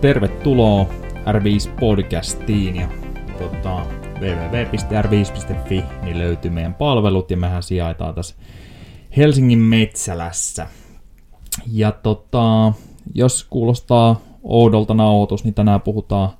[0.00, 0.86] Tervetuloa
[1.26, 2.88] R5-podcastiin ja
[3.38, 3.86] tota,
[4.20, 8.34] www.r5.fi niin löytyy meidän palvelut ja mehän sijaitaan tässä
[9.16, 10.66] Helsingin Metsälässä.
[11.72, 12.72] Ja tota,
[13.14, 16.30] jos kuulostaa oudolta nauhoitus, niin tänään puhutaan,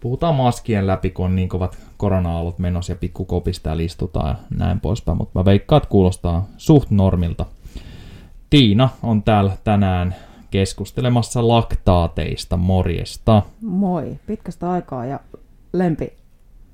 [0.00, 4.80] puhutaan maskien läpi, kun on niin kovat korona-aallot menossa ja pikkukopista ja listutaan ja näin
[4.80, 7.46] poispäin, mutta mä veikkaan, että kuulostaa suht normilta.
[8.50, 10.14] Tiina on täällä tänään
[10.52, 12.56] keskustelemassa laktaateista.
[12.56, 13.42] Morjesta.
[13.60, 15.20] Moi, pitkästä aikaa ja
[15.72, 16.12] lempi,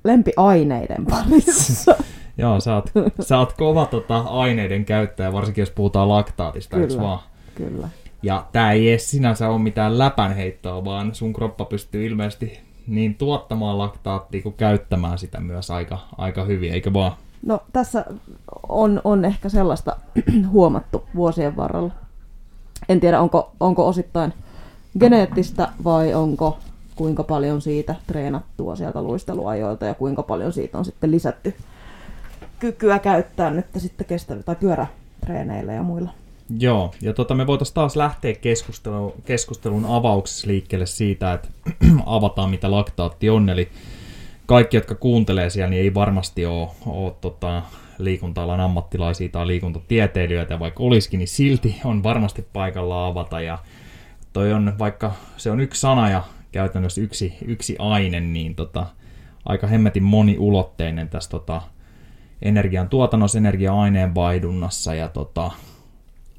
[0.03, 1.95] lempiaineiden parissa.
[2.37, 7.03] Joo, sä oot, sä oot kova tota, aineiden käyttäjä, varsinkin jos puhutaan laktaatista, kyllä, eikö
[7.03, 7.19] vaan?
[7.55, 7.89] Kyllä.
[8.23, 13.77] Ja tää ei edes sinänsä ole mitään läpänheittoa, vaan sun kroppa pystyy ilmeisesti niin tuottamaan
[13.77, 17.11] laktaattia kuin käyttämään sitä myös aika, aika hyvin, eikö vaan?
[17.45, 18.05] No tässä
[18.69, 19.95] on, on ehkä sellaista
[20.51, 21.91] huomattu vuosien varrella.
[22.89, 24.33] En tiedä, onko, onko osittain
[24.99, 26.57] geneettistä vai onko
[26.95, 31.55] kuinka paljon siitä treenattua sieltä luisteluajoilta ja kuinka paljon siitä on sitten lisätty
[32.59, 36.09] kykyä käyttää nyt sitten kestävillä tai pyörätreeneillä ja muilla.
[36.59, 41.47] Joo, ja tota, me voitaisiin taas lähteä keskustelun, keskustelun avauksessa liikkeelle siitä, että
[42.05, 43.69] avataan mitä laktaatti on, eli
[44.45, 47.61] kaikki, jotka kuuntelee siellä, niin ei varmasti ole, ole tota,
[48.03, 53.41] liikunta-alan ammattilaisia tai liikuntatieteilijöitä, vaikka olisikin, niin silti on varmasti paikalla avata.
[53.41, 53.57] Ja
[54.33, 58.85] toi on, vaikka se on yksi sana ja käytännössä yksi, yksi aine, niin tota,
[59.45, 61.61] aika hemmetin moniulotteinen tässä tota,
[62.41, 65.51] energian tuotannossa, energia-aineen vaihdunnassa ja tota,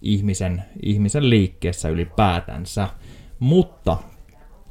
[0.02, 2.88] ihmisen, ihmisen liikkeessä ylipäätänsä.
[3.38, 3.96] Mutta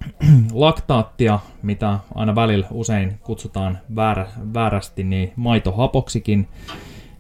[0.54, 6.48] laktaattia, mitä aina välillä usein kutsutaan väärä, väärästi, niin maitohapoksikin,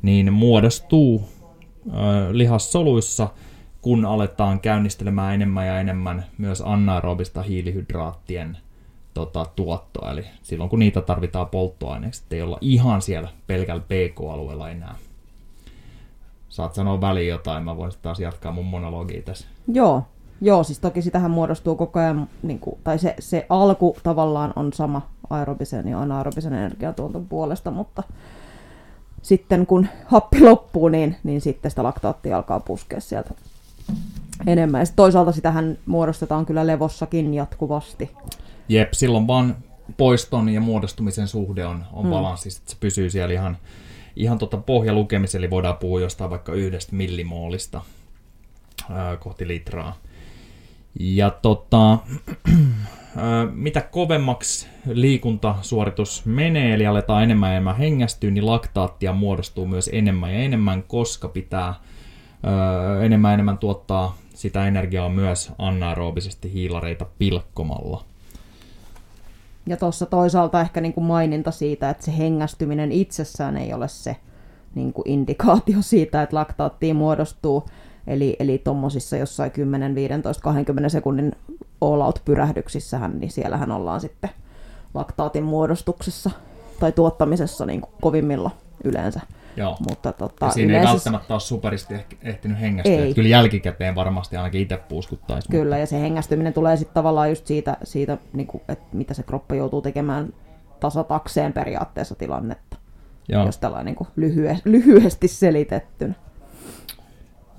[0.01, 1.29] niin muodostuu
[1.87, 1.91] ö,
[2.31, 3.27] lihassoluissa,
[3.81, 8.57] kun aletaan käynnistelemään enemmän ja enemmän myös anaerobista hiilihydraattien
[9.13, 10.11] tota, tuottoa.
[10.11, 14.95] Eli silloin kun niitä tarvitaan polttoaineeksi, ei olla ihan siellä pelkällä PK-alueella enää.
[16.49, 19.47] Saat sanoa väliin jotain, mä voisin taas jatkaa mun monologia tässä.
[19.73, 20.03] Joo,
[20.41, 24.73] Joo, siis toki sitähän muodostuu koko ajan, niin kuin, tai se, se alku tavallaan on
[24.73, 28.03] sama aerobisen ja anaerobisen energiatuoton puolesta, mutta
[29.21, 33.33] sitten kun happi loppuu, niin, niin sitten sitä laktaattia alkaa puskea sieltä
[34.47, 34.81] enemmän.
[34.81, 38.11] Ja toisaalta sitähän muodostetaan kyllä levossakin jatkuvasti.
[38.69, 39.55] Jep, silloin vaan
[39.97, 42.11] poiston ja muodostumisen suhde on, on hmm.
[42.11, 43.57] balanssi, että se pysyy siellä ihan,
[44.15, 47.81] ihan tota pohjalukemisen, eli voidaan puhua jostain vaikka yhdestä millimoolista
[48.89, 49.95] ää, kohti litraa.
[50.99, 51.97] Ja tota,
[53.51, 60.33] mitä kovemmaksi liikuntasuoritus menee, eli aletaan enemmän ja enemmän hengästyä, niin laktaattia muodostuu myös enemmän
[60.33, 61.73] ja enemmän, koska pitää
[63.03, 68.03] enemmän ja enemmän tuottaa sitä energiaa myös anaerobisesti hiilareita pilkkomalla.
[69.65, 74.15] Ja tuossa toisaalta ehkä niin kuin maininta siitä, että se hengästyminen itsessään ei ole se
[74.75, 77.65] niin kuin indikaatio siitä, että laktaattia muodostuu,
[78.07, 81.31] Eli, eli tuommoisissa jossain 10, 15, 20 sekunnin
[81.81, 84.29] all-out-pyrähdyksissähän, niin siellähän ollaan sitten
[84.93, 86.31] laktaatin muodostuksessa
[86.79, 88.51] tai tuottamisessa niin kuin kovimmilla
[88.83, 89.21] yleensä.
[89.57, 89.77] Joo.
[89.89, 90.89] Mutta, tota, ja siinä yleensä...
[90.89, 92.93] ei välttämättä ole superisti ehtinyt hengästyä.
[92.93, 93.13] Ei.
[93.13, 95.49] Kyllä jälkikäteen varmasti ainakin itse puuskuttaisi.
[95.49, 95.77] Kyllä, mutta...
[95.77, 99.55] ja se hengästyminen tulee sitten tavallaan just siitä, siitä niin kuin, että mitä se kroppa
[99.55, 100.33] joutuu tekemään
[100.79, 102.77] tasatakseen periaatteessa tilannetta.
[103.29, 103.45] Joo.
[103.45, 106.13] Jos tällainen niin lyhye, lyhyesti selitettynä.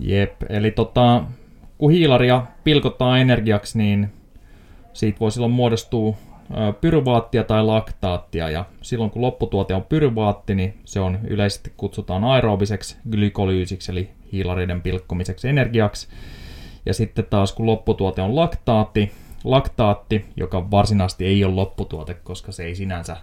[0.01, 1.25] Jep, eli tota,
[1.79, 4.13] kun hiilaria pilkottaa energiaksi, niin
[4.93, 6.17] siitä voi silloin muodostua
[6.81, 12.97] pyruvaattia tai laktaattia, ja silloin kun lopputuote on pyruvaatti, niin se on yleisesti kutsutaan aerobiseksi
[13.11, 16.09] glykoloysiksi, eli hiilareiden pilkkomiseksi energiaksi.
[16.87, 19.13] Ja sitten taas kun lopputuote on laktaatti,
[19.45, 23.17] laktaatti, joka varsinaisesti ei ole lopputuote, koska se ei sinänsä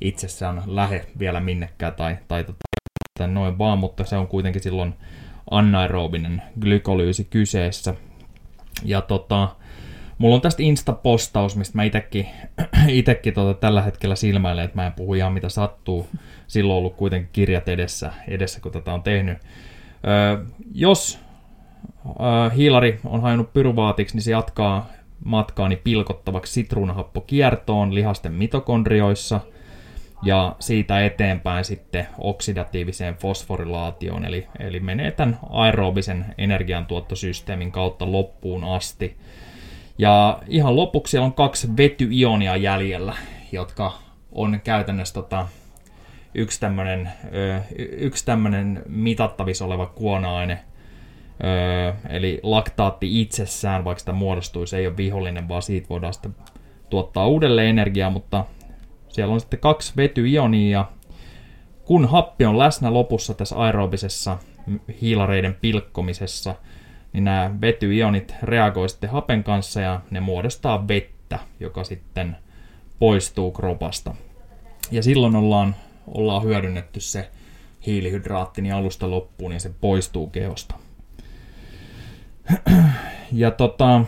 [0.00, 4.94] itsessään lähe vielä minnekään tai, tai tota, noin vaan, mutta se on kuitenkin silloin
[5.50, 7.94] anaerobinen glykolyysi kyseessä.
[8.84, 9.48] Ja tota,
[10.18, 12.26] mulla on tästä Insta-postaus, mistä mä itekin,
[12.88, 16.06] itekin tota tällä hetkellä silmäilen, että mä en puhu ihan mitä sattuu.
[16.46, 19.38] Silloin on ollut kuitenkin kirjat edessä, edessä kun tätä on tehnyt.
[20.06, 20.44] Öö,
[20.74, 21.20] jos
[22.06, 24.88] öö, hiilari on hajonnut pyruvaatiksi, niin se jatkaa
[25.24, 29.40] matkaani pilkottavaksi sitruunahappokiertoon lihasten mitokondrioissa–
[30.24, 39.16] ja siitä eteenpäin sitten oksidatiiviseen fosforilaatioon, eli, eli menee tämän aerobisen energiantuottosysteemin kautta loppuun asti.
[39.98, 43.14] Ja ihan lopuksi on kaksi vetyionia jäljellä,
[43.52, 43.92] jotka
[44.32, 45.46] on käytännössä tota,
[46.34, 47.08] yksi tämmöinen
[47.96, 50.58] yksi tämmönen mitattavissa oleva kuona-aine,
[51.44, 56.34] Öö, eli laktaatti itsessään, vaikka sitä muodostuisi, ei ole vihollinen, vaan siitä voidaan sitten
[56.90, 58.44] tuottaa uudelleen energiaa, mutta
[59.14, 60.84] siellä on sitten kaksi vetyionia,
[61.84, 64.38] kun happi on läsnä lopussa tässä aerobisessa
[65.00, 66.54] hiilareiden pilkkomisessa,
[67.12, 72.36] niin nämä vetyionit reagoivat sitten hapen kanssa ja ne muodostaa vettä, joka sitten
[72.98, 74.14] poistuu kropasta.
[74.90, 75.76] Ja silloin ollaan,
[76.06, 77.30] ollaan hyödynnetty se
[77.86, 80.74] hiilihydraatti niin alusta loppuun ja se poistuu kehosta.
[83.32, 84.00] Ja tota,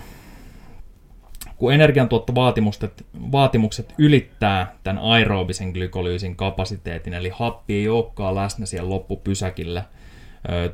[1.56, 9.84] kun energiantuottovaatimukset vaatimukset ylittää tämän aerobisen glykolyysin kapasiteetin, eli happi ei olekaan läsnä siellä loppupysäkillä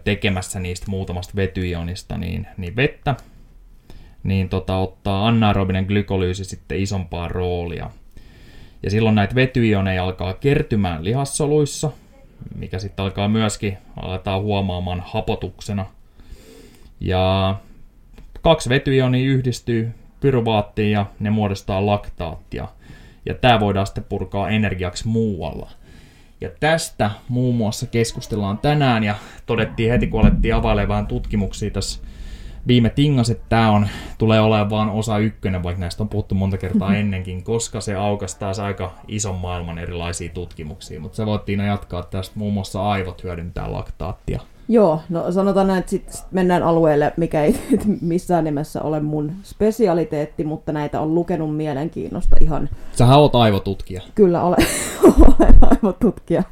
[0.04, 3.14] tekemässä niistä muutamasta vetyionista niin, niin vettä,
[4.22, 7.90] niin tota, ottaa anaerobinen glykolyysi sitten isompaa roolia.
[8.82, 11.90] Ja silloin näitä vetyioneja alkaa kertymään lihassoluissa,
[12.54, 15.86] mikä sitten alkaa myöskin, aletaan huomaamaan hapotuksena.
[17.00, 17.54] Ja
[18.42, 19.92] kaksi vetyionia yhdistyy
[20.22, 22.68] pyruvaattiin ja ne muodostaa laktaattia.
[23.26, 25.70] Ja tämä voidaan sitten purkaa energiaksi muualla.
[26.40, 29.14] Ja tästä muun muassa keskustellaan tänään ja
[29.46, 32.02] todettiin heti, kun alettiin availemaan tutkimuksia tässä
[32.66, 33.88] viime tingas, että tämä on,
[34.18, 38.38] tulee olemaan vain osa ykkönen, vaikka näistä on puhuttu monta kertaa ennenkin, koska se aukasi
[38.38, 41.00] taas aika ison maailman erilaisia tutkimuksia.
[41.00, 44.40] Mutta se voittiin jatkaa tästä, muun muassa aivot hyödyntää laktaattia.
[44.68, 47.54] Joo, no sanotaan näin, että sitten sit mennään alueelle, mikä ei
[48.00, 52.68] missään nimessä ole mun spesialiteetti, mutta näitä on lukenut mielenkiinnosta ihan.
[52.92, 54.02] Sähän oot aivotutkija.
[54.14, 54.66] Kyllä, olen,
[55.38, 56.42] olen aivotutkija,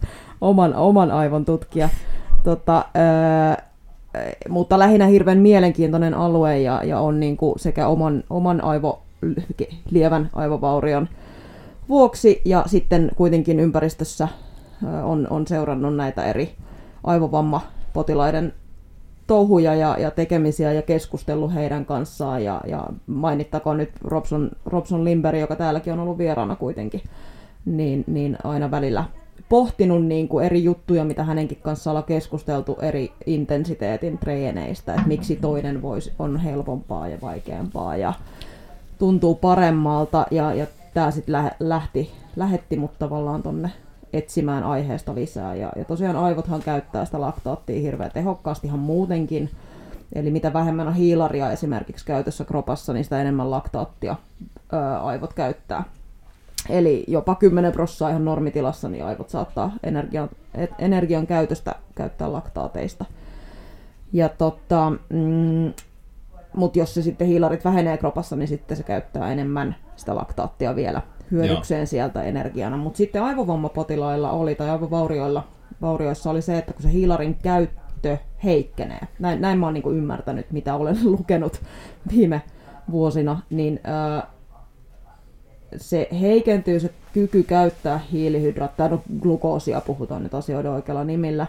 [0.40, 1.88] oman, oman aivon tutkija.
[2.44, 3.64] Tota, öö,
[4.48, 9.02] mutta lähinnä hirveän mielenkiintoinen alue ja, ja on niin kuin sekä oman, oman aivo,
[9.90, 11.08] lievän aivovaurion
[11.88, 14.28] vuoksi ja sitten kuitenkin ympäristössä
[15.02, 16.54] on, on seurannut näitä eri
[17.90, 18.52] aivovammapotilaiden
[19.26, 22.44] touhuja ja, ja tekemisiä ja keskustellut heidän kanssaan.
[22.44, 27.02] Ja, ja mainittakoon nyt Robson, Robson Limber, joka täälläkin on ollut vieraana kuitenkin,
[27.64, 29.04] niin, niin aina välillä
[29.48, 35.36] pohtinut niin kuin eri juttuja, mitä hänenkin kanssa ollaan keskusteltu eri intensiteetin treeneistä, että miksi
[35.36, 38.14] toinen voisi, on helpompaa ja vaikeampaa ja
[38.98, 40.26] tuntuu paremmalta.
[40.30, 43.70] Ja, ja tämä sitten lähti, lähetti mut tavallaan tonne
[44.12, 45.54] etsimään aiheesta lisää.
[45.54, 49.50] Ja, ja tosiaan aivothan käyttää sitä laktaattia hirveän tehokkaasti ihan muutenkin.
[50.12, 54.16] Eli mitä vähemmän on hiilaria esimerkiksi käytössä kropassa, niin sitä enemmän laktaattia
[54.72, 55.84] ää, aivot käyttää.
[56.68, 60.28] Eli jopa 10 prosenttia ihan normitilassa, niin aivot saattaa energian,
[60.78, 63.04] energian käytöstä käyttää laktaateista.
[64.12, 65.72] Ja tota, mm,
[66.56, 71.02] mutta jos se sitten hiilarit vähenee kropassa, niin sitten se käyttää enemmän sitä laktaattia vielä
[71.30, 71.86] hyödykseen Joo.
[71.86, 72.76] sieltä energiana.
[72.76, 75.48] Mutta sitten aivovammapotilailla oli, tai aivovaurioilla
[75.82, 80.52] vaurioissa oli se, että kun se hiilarin käyttö heikkenee, näin, näin mä oon niinku ymmärtänyt,
[80.52, 81.60] mitä olen lukenut
[82.10, 82.42] viime
[82.90, 84.26] vuosina, niin ää,
[85.76, 91.46] se heikentyy se kyky käyttää hiilihydraattia, no glukoosia puhutaan nyt asioiden oikealla nimillä,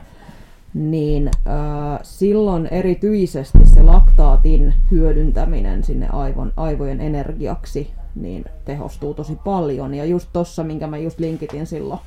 [0.73, 9.93] niin äh, silloin erityisesti se laktaatin hyödyntäminen sinne aivon, aivojen energiaksi niin tehostuu tosi paljon.
[9.93, 11.99] Ja just tossa, minkä mä just linkitin silloin,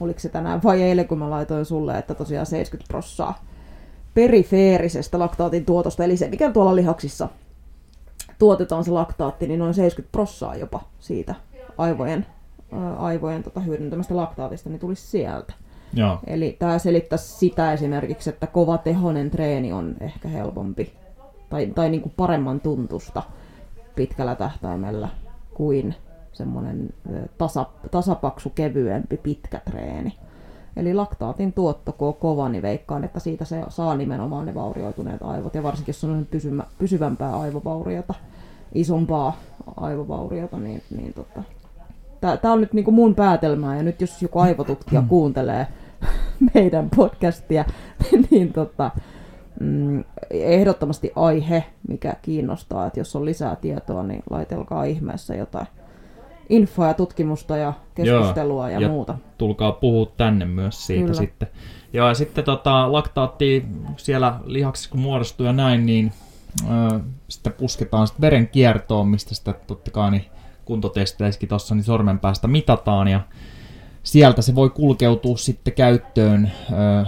[0.00, 3.44] oliko se tänään vai eilen, kun mä laitoin sulle, että tosiaan 70 prossaa
[4.14, 7.28] perifeerisestä laktaatin tuotosta, eli se mikä tuolla lihaksissa
[8.38, 11.34] tuotetaan se laktaatti, niin noin 70 prossaa jopa siitä
[11.78, 12.26] aivojen,
[12.98, 15.52] aivojen tota, hyödyntämästä laktaatista, niin tulisi sieltä.
[15.94, 16.18] Joo.
[16.26, 20.92] Eli tämä selittää sitä esimerkiksi, että kova tehonen treeni on ehkä helpompi
[21.50, 23.22] tai, tai niin kuin paremman tuntusta
[23.94, 25.08] pitkällä tähtäimellä
[25.62, 25.94] kuin
[26.32, 26.90] semmoinen
[27.38, 30.18] tasa, tasapaksu, kevyempi, pitkä treeni.
[30.76, 35.22] Eli laktaatin tuotto, kun on kova, niin veikkaan, että siitä se saa nimenomaan ne vaurioituneet
[35.22, 35.54] aivot.
[35.54, 38.14] Ja varsinkin jos on pysymä, pysyvämpää aivovauriota,
[38.74, 39.36] isompaa
[39.76, 41.42] aivovauriota, niin, niin tota,
[42.42, 45.08] Tämä on nyt niin kuin mun päätelmää, ja nyt jos joku aivotutkija mm.
[45.08, 45.66] kuuntelee
[46.54, 47.64] meidän podcastia,
[48.30, 48.90] niin tota,
[49.62, 55.66] mm, ehdottomasti aihe, mikä kiinnostaa, että jos on lisää tietoa, niin laitelkaa ihmeessä jotain
[56.48, 59.18] infoa ja tutkimusta ja keskustelua Joo, ja, ja muuta.
[59.38, 61.14] tulkaa puhua tänne myös siitä Kyllä.
[61.14, 61.48] sitten.
[61.92, 63.64] Joo, ja sitten tota, laktaatti
[63.96, 66.12] siellä lihaksissa kun muodostuu ja näin, niin
[66.64, 70.24] ö, sitten pusketaan sitten veren kiertoon, mistä sitä totta kai niin
[70.64, 73.20] kuntotesteissäkin tuossa niin sormen päästä mitataan ja
[74.02, 76.52] sieltä se voi kulkeutua sitten käyttöön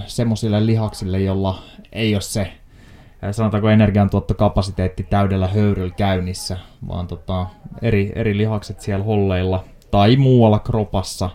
[0.06, 2.52] semmoisille lihaksille, jolla ei ole se
[3.30, 6.58] sanotaanko energiantuottokapasiteetti täydellä höyryllä käynnissä,
[6.88, 7.46] vaan tota,
[7.82, 11.30] eri, eri lihakset siellä holleilla tai muualla kropassa,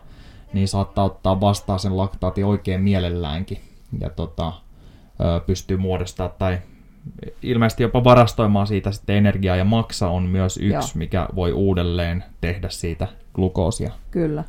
[0.54, 3.62] niin saattaa ottaa vastaan sen laktaatin oikein mielelläänkin
[4.02, 4.54] ja tota,
[5.46, 6.60] pystyy muodostamaan tai
[7.42, 10.82] ilmeisesti jopa varastoimaan siitä sitten energiaa, ja maksa on myös yksi, Joo.
[10.96, 13.92] mikä voi uudelleen tehdä siitä glukoosia.
[14.12, 14.44] Kyllä.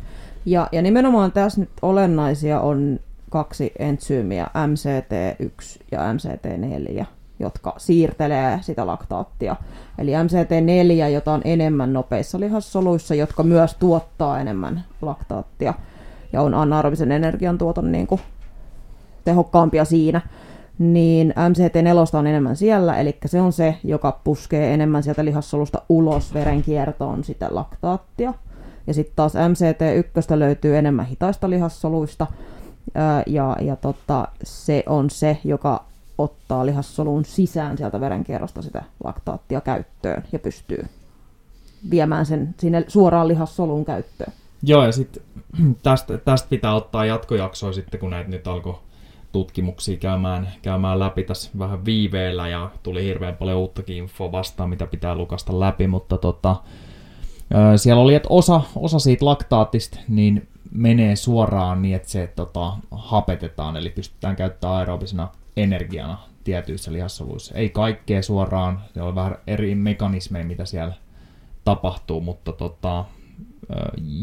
[0.45, 7.05] Ja, ja nimenomaan tässä nyt olennaisia on kaksi entsyymiä, MCT1 ja MCT4,
[7.39, 9.57] jotka siirtelee sitä laktaattia.
[9.99, 15.75] Eli MCT4, jota on enemmän nopeissa lihassoluissa, jotka myös tuottaa enemmän laktaattia
[16.33, 18.21] ja on anaerobisen energiantuoton niin kuin
[19.25, 20.21] tehokkaampia siinä,
[20.79, 26.35] niin MCT4 on enemmän siellä, eli se on se, joka puskee enemmän sieltä lihassolusta ulos
[26.35, 28.35] verenkiertoon sitä laktaattia.
[28.91, 32.27] Ja sitten taas MCT1 löytyy enemmän hitaista lihassoluista,
[33.27, 35.85] ja, ja tota, se on se, joka
[36.19, 40.87] ottaa lihassoluun sisään sieltä verenkierrosta sitä laktaattia käyttöön ja pystyy
[41.91, 44.33] viemään sen sinne suoraan lihassoluun käyttöön.
[44.63, 45.23] Joo, ja sitten
[45.83, 48.79] tästä, tästä pitää ottaa jatkojaksoa sitten, kun näitä nyt alkoi
[49.33, 54.87] tutkimuksia käymään, käymään läpi tässä vähän viiveellä ja tuli hirveän paljon uuttakin infoa vastaan, mitä
[54.87, 56.57] pitää lukasta läpi, mutta tota,
[57.77, 63.77] siellä oli, että osa, osa siitä laktaatista niin menee suoraan niin, että se tota, hapetetaan,
[63.77, 67.55] eli pystytään käyttämään aerobisena energiana tietyissä lihassoluissa.
[67.55, 70.95] Ei kaikkea suoraan, se on vähän eri mekanismeja, mitä siellä
[71.65, 73.05] tapahtuu, mutta tota,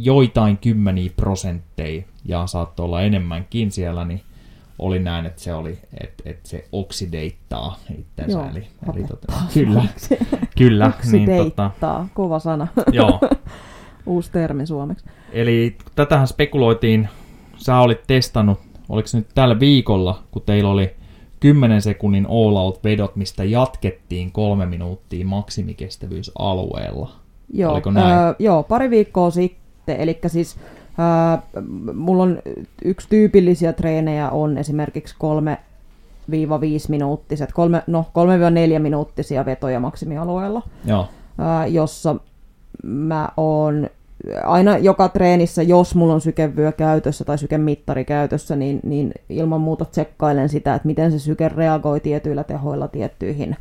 [0.01, 4.21] joitain kymmeniä prosentteja ja saattoi olla enemmänkin siellä, niin
[4.79, 8.37] oli näin, että se oli, että, että se oksideittaa itsensä.
[8.37, 9.87] Joo, eli, eli tota, hapettaa.
[10.57, 13.19] kyllä, niin, tota, Oksideittaa, kova sana, joo.
[14.05, 15.05] uusi termi suomeksi.
[15.31, 17.09] Eli tätähän spekuloitiin,
[17.57, 18.59] sä olit testannut,
[18.89, 20.95] oliko se nyt tällä viikolla, kun teillä oli
[21.39, 27.11] 10 sekunnin all out vedot, mistä jatkettiin kolme minuuttia maksimikestävyysalueella.
[27.53, 28.17] Joo, Oliko näin?
[28.17, 30.57] Öö, joo, pari viikkoa sitten, eli siis
[30.99, 31.61] öö,
[31.93, 32.39] mulla on
[32.85, 35.15] yksi tyypillisiä treenejä on esimerkiksi
[36.31, 36.33] 3-5
[36.89, 38.05] minuuttiset, kolme, no
[38.77, 41.07] 3-4 minuuttisia vetoja maksimialueella, Joo,
[41.39, 42.15] öö, jossa
[42.83, 43.89] mä oon
[44.45, 49.85] aina joka treenissä, jos mulla on sykevyö käytössä tai sykemittari käytössä, niin, niin ilman muuta
[49.85, 53.57] tsekkailen sitä, että miten se syke reagoi tietyillä tehoilla tiettyihin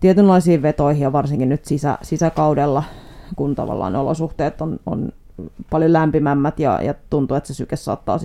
[0.00, 2.84] tietynlaisiin vetoihin ja varsinkin nyt sisä, sisäkaudella,
[3.36, 5.12] kun tavallaan olosuhteet on, on
[5.70, 8.18] paljon lämpimämmät ja, ja tuntuu, että se syke saattaa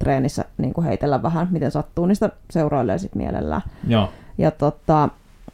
[0.00, 3.62] sisätreenissä niin kuin heitellä vähän, miten sattuu, niin sitä seurailee sitten mielellään.
[3.88, 5.08] joo, Ja tota,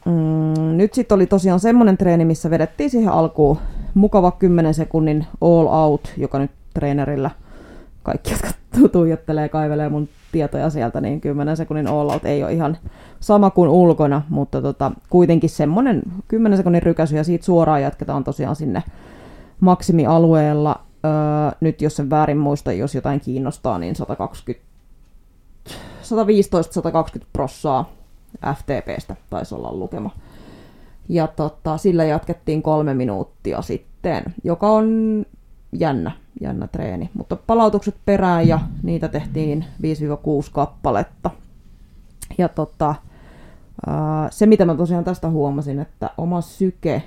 [0.05, 3.57] mm, nyt sitten oli tosiaan semmoinen treeni, missä vedettiin siihen alkuun
[3.93, 7.31] mukava 10 sekunnin all out, joka nyt treenerillä
[8.03, 8.47] kaikki, jotka
[8.79, 12.77] tu- tuijottelee, kaivelee mun tietoja sieltä, niin 10 sekunnin all out ei ole ihan
[13.19, 18.55] sama kuin ulkona, mutta tota, kuitenkin semmoinen 10 sekunnin rykäsy ja siitä suoraan jatketaan tosiaan
[18.55, 18.83] sinne
[19.59, 20.86] maksimialueella.
[21.05, 24.67] Öö, nyt jos sen väärin muista, jos jotain kiinnostaa, niin 120
[27.19, 27.89] 115-120 prossaa
[28.53, 30.11] FTPstä taisi olla lukema.
[31.09, 35.25] Ja tota, sillä jatkettiin kolme minuuttia sitten, joka on
[35.71, 36.11] jännä,
[36.41, 37.09] jännä treeni.
[37.13, 39.85] Mutta palautukset perään ja niitä tehtiin 5-6
[40.51, 41.29] kappaletta.
[42.37, 42.95] Ja tota,
[44.29, 47.03] se, mitä mä tosiaan tästä huomasin, että oma syke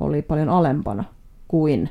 [0.00, 1.04] oli paljon alempana
[1.48, 1.90] kuin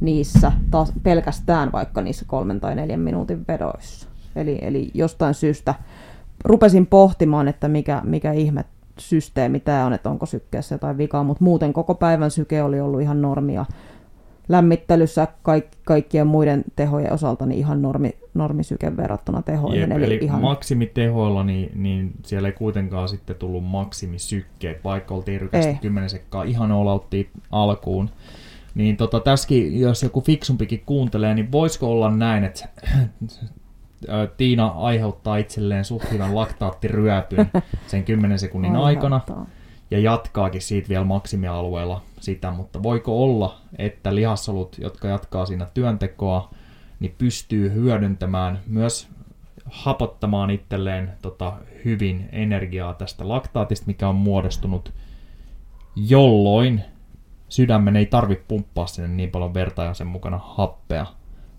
[0.00, 4.08] niissä taas pelkästään vaikka niissä kolmen tai neljän minuutin vedoissa.
[4.36, 5.74] Eli, eli jostain syystä
[6.44, 8.64] rupesin pohtimaan, että mikä, mikä ihme
[8.98, 13.00] systeemi tämä on, että onko sykkeessä jotain vikaa, mutta muuten koko päivän syke oli ollut
[13.00, 13.64] ihan normia.
[14.48, 19.80] Lämmittelyssä kaik, kaikkien muiden tehojen osalta niin ihan normi, normisyke verrattuna tehoihin.
[19.80, 25.70] Jep, eli ihan, maksimitehoilla, niin, niin siellä ei kuitenkaan sitten tullut maksimisykkeet, vaikka oltiin rykästi
[25.70, 25.78] Ei.
[25.82, 28.10] 10 sekkaa ihan olauttiin alkuun.
[28.74, 32.68] Niin tota, tässäkin, jos joku fiksumpikin kuuntelee, niin voisiko olla näin, että
[34.08, 37.50] ö, Tiina aiheuttaa itselleen suht hyvän laktaattiryöpyn
[37.86, 39.20] sen 10 sekunnin aikana
[39.90, 46.50] ja jatkaakin siitä vielä maksimialueella sitä, mutta voiko olla, että lihassolut, jotka jatkaa siinä työntekoa,
[47.00, 49.08] niin pystyy hyödyntämään myös
[49.70, 51.52] hapottamaan itselleen tota,
[51.84, 54.92] hyvin energiaa tästä laktaatista, mikä on muodostunut,
[55.96, 56.84] jolloin
[57.50, 61.06] sydämen ei tarvitse pumppaa sinne niin paljon verta ja sen mukana happea.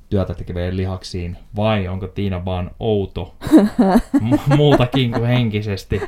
[0.09, 3.35] Työtä tekeviin lihaksiin, vai onko Tiina vaan outo?
[4.29, 6.01] Mu- muutakin kuin henkisesti?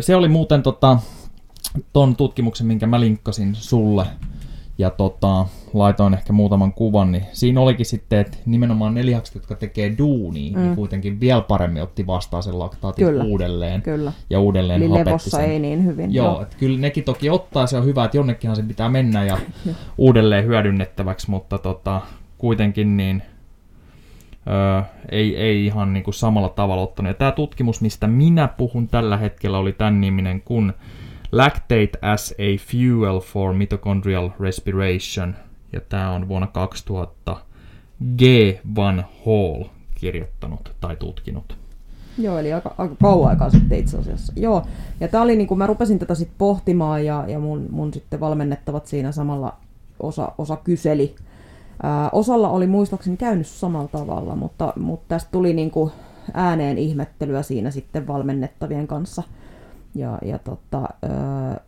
[0.00, 0.98] Se oli muuten tota,
[1.92, 4.06] ton tutkimuksen, minkä mä linkkasin sulle,
[4.78, 9.54] ja tota, laitoin ehkä muutaman kuvan, niin siinä olikin sitten, että nimenomaan ne lihakset, jotka
[9.54, 10.58] tekee duunia, mm.
[10.58, 10.76] niin Mm.
[10.76, 13.24] kuitenkin vielä paremmin otti vastaan sen laktaatin Kyllä.
[13.24, 14.12] uudelleen Kyllä.
[14.30, 15.50] ja uudelleen Eli levossa sen.
[15.50, 16.14] ei niin hyvin.
[16.14, 19.38] Joo, että kyllä nekin toki ottaa, se on hyvä, että jonnekinhan se pitää mennä ja
[19.98, 22.00] uudelleen hyödynnettäväksi, mutta tota,
[22.38, 23.22] kuitenkin niin
[24.46, 27.10] öö, ei, ei ihan niin kuin samalla tavalla ottanut.
[27.10, 30.72] Ja tämä tutkimus, mistä minä puhun tällä hetkellä, oli tämän niminen kuin
[31.34, 35.34] Lactate as a Fuel for Mitochondrial Respiration.
[35.72, 37.36] Ja tämä on vuonna 2000
[38.18, 38.22] G.
[38.76, 39.64] Van Hall
[39.94, 41.56] kirjoittanut tai tutkinut.
[42.18, 44.32] Joo, eli aika, aika kauan aikaa sitten itse asiassa.
[44.36, 44.62] Joo,
[45.00, 48.20] ja tämä oli niin kuin mä rupesin tätä sitten pohtimaan ja, ja mun, mun sitten
[48.20, 49.56] valmennettavat siinä samalla
[50.00, 51.14] osa, osa kyseli.
[51.82, 55.92] Ää, osalla oli muistaakseni käynyt samalla tavalla, mutta, mutta tästä tuli niin kuin
[56.34, 59.22] ääneen ihmettelyä siinä sitten valmennettavien kanssa.
[59.94, 60.88] Ja, ja tota,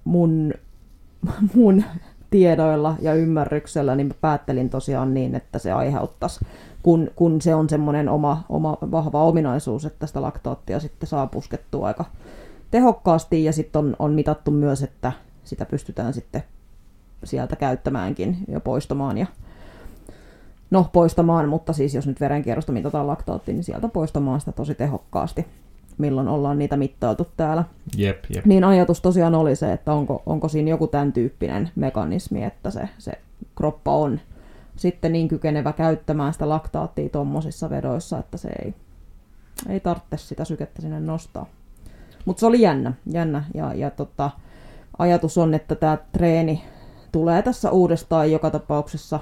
[0.04, 0.52] mun,
[1.54, 1.84] mun
[2.30, 6.40] tiedoilla ja ymmärryksellä niin mä päättelin tosiaan niin, että se aiheuttaisi
[6.82, 11.86] kun, kun se on semmoinen oma, oma vahva ominaisuus, että sitä laktaattia sitten saa puskettua
[11.86, 12.04] aika
[12.70, 15.12] tehokkaasti ja sitten on, on mitattu myös, että
[15.44, 16.42] sitä pystytään sitten
[17.24, 19.26] sieltä käyttämäänkin ja poistamaan ja
[20.70, 25.46] no poistamaan, mutta siis jos nyt verenkierrosta mitataan laktaatti, niin sieltä poistamaan sitä tosi tehokkaasti,
[25.98, 27.64] milloin ollaan niitä mittailtu täällä.
[27.96, 28.44] Jep, jep.
[28.44, 32.88] Niin ajatus tosiaan oli se, että onko, onko siinä joku tämän tyyppinen mekanismi, että se,
[32.98, 33.12] se
[33.54, 34.20] kroppa on
[34.76, 38.74] sitten niin kykenevä käyttämään sitä laktaattia tuommoisissa vedoissa, että se ei,
[39.68, 41.46] ei tarvitse sitä sykettä sinne nostaa.
[42.24, 43.44] Mutta se oli jännä, jännä.
[43.54, 44.30] Ja, ja tota,
[44.98, 46.62] ajatus on, että tämä treeni
[47.12, 49.20] tulee tässä uudestaan joka tapauksessa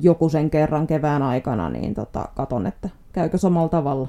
[0.00, 4.08] joku sen kerran kevään aikana, niin tota, katon, että käykö samalla tavalla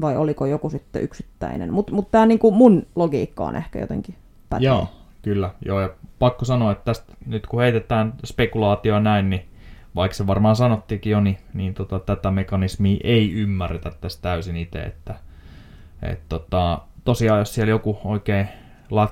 [0.00, 1.72] vai oliko joku sitten yksittäinen.
[1.72, 4.14] Mutta mut, tämä niinku mun logiikka on ehkä jotenkin
[4.50, 4.66] pätee.
[4.66, 4.88] Joo,
[5.22, 5.50] kyllä.
[5.64, 9.44] Joo, ja pakko sanoa, että tästä nyt kun heitetään spekulaatioa näin, niin
[9.96, 14.82] vaikka se varmaan sanottiinkin jo, niin, niin tota, tätä mekanismia ei ymmärretä tässä täysin itse,
[14.82, 15.14] että
[16.02, 18.48] et, tota, tosiaan jos siellä joku oikein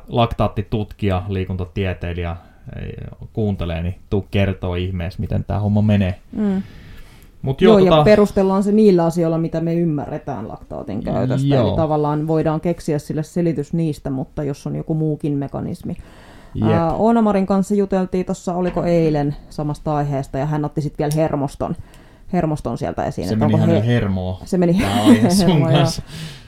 [0.08, 2.36] laktaattitutkija, liikuntatieteilijä
[3.32, 6.18] kuuntelee, niin tuu kertoo ihmeessä, miten tämä homma menee.
[6.32, 6.62] Mm.
[7.42, 7.96] Mut joo, joo tota...
[7.96, 11.48] ja perustellaan se niillä asioilla, mitä me ymmärretään laktaatin käytöstä.
[11.48, 11.68] Joo.
[11.68, 15.96] Eli tavallaan voidaan keksiä sille selitys niistä, mutta jos on joku muukin mekanismi.
[16.62, 16.70] Yep.
[16.98, 21.76] Oonamarin kanssa juteltiin tuossa, oliko eilen samasta aiheesta, ja hän otti sitten vielä hermoston,
[22.32, 23.28] hermoston sieltä esiin.
[23.28, 23.94] Se meni hänen he...
[23.94, 24.40] hermoa.
[24.44, 25.84] Se meni hermoa.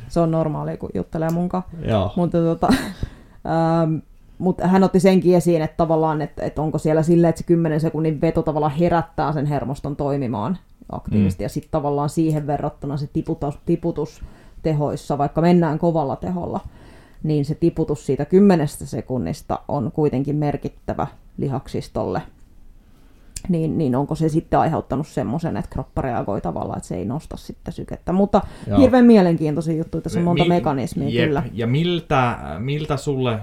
[0.09, 1.64] Se on normaali, kun juttelee munkaan.
[2.16, 3.96] Mutta tota, ähm,
[4.38, 7.81] mutta hän otti senkin esiin, että tavallaan, että, että onko siellä silleen, että se 10
[7.81, 10.59] sekunnin veto tavallaan herättää sen hermoston toimimaan
[10.92, 11.44] aktiivisesti, mm.
[11.44, 14.23] ja sitten tavallaan siihen verrattuna se tiputus, tiputus
[14.62, 16.61] tehoissa, vaikka mennään kovalla teholla,
[17.23, 22.23] niin se tiputus siitä kymmenestä sekunnista on kuitenkin merkittävä lihaksistolle.
[23.49, 27.37] Niin, niin onko se sitten aiheuttanut semmoisen, että kroppa reagoi tavallaan, että se ei nosta
[27.37, 28.12] sitten sykettä.
[28.12, 28.79] Mutta Joo.
[28.79, 31.27] hirveän mielenkiintoisia juttuja, tässä on monta Mi- mekanismia jep.
[31.27, 31.42] kyllä.
[31.53, 33.38] Ja miltä, miltä sulle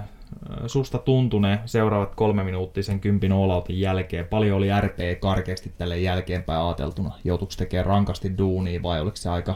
[0.66, 4.26] susta tuntui ne seuraavat kolme minuuttia sen kympin olautin jälkeen?
[4.26, 7.14] Paljon oli RP karkeasti tälle jälkeenpäin ajateltuna?
[7.24, 9.54] Joutuiko tekemään rankasti duunia vai oliko se aika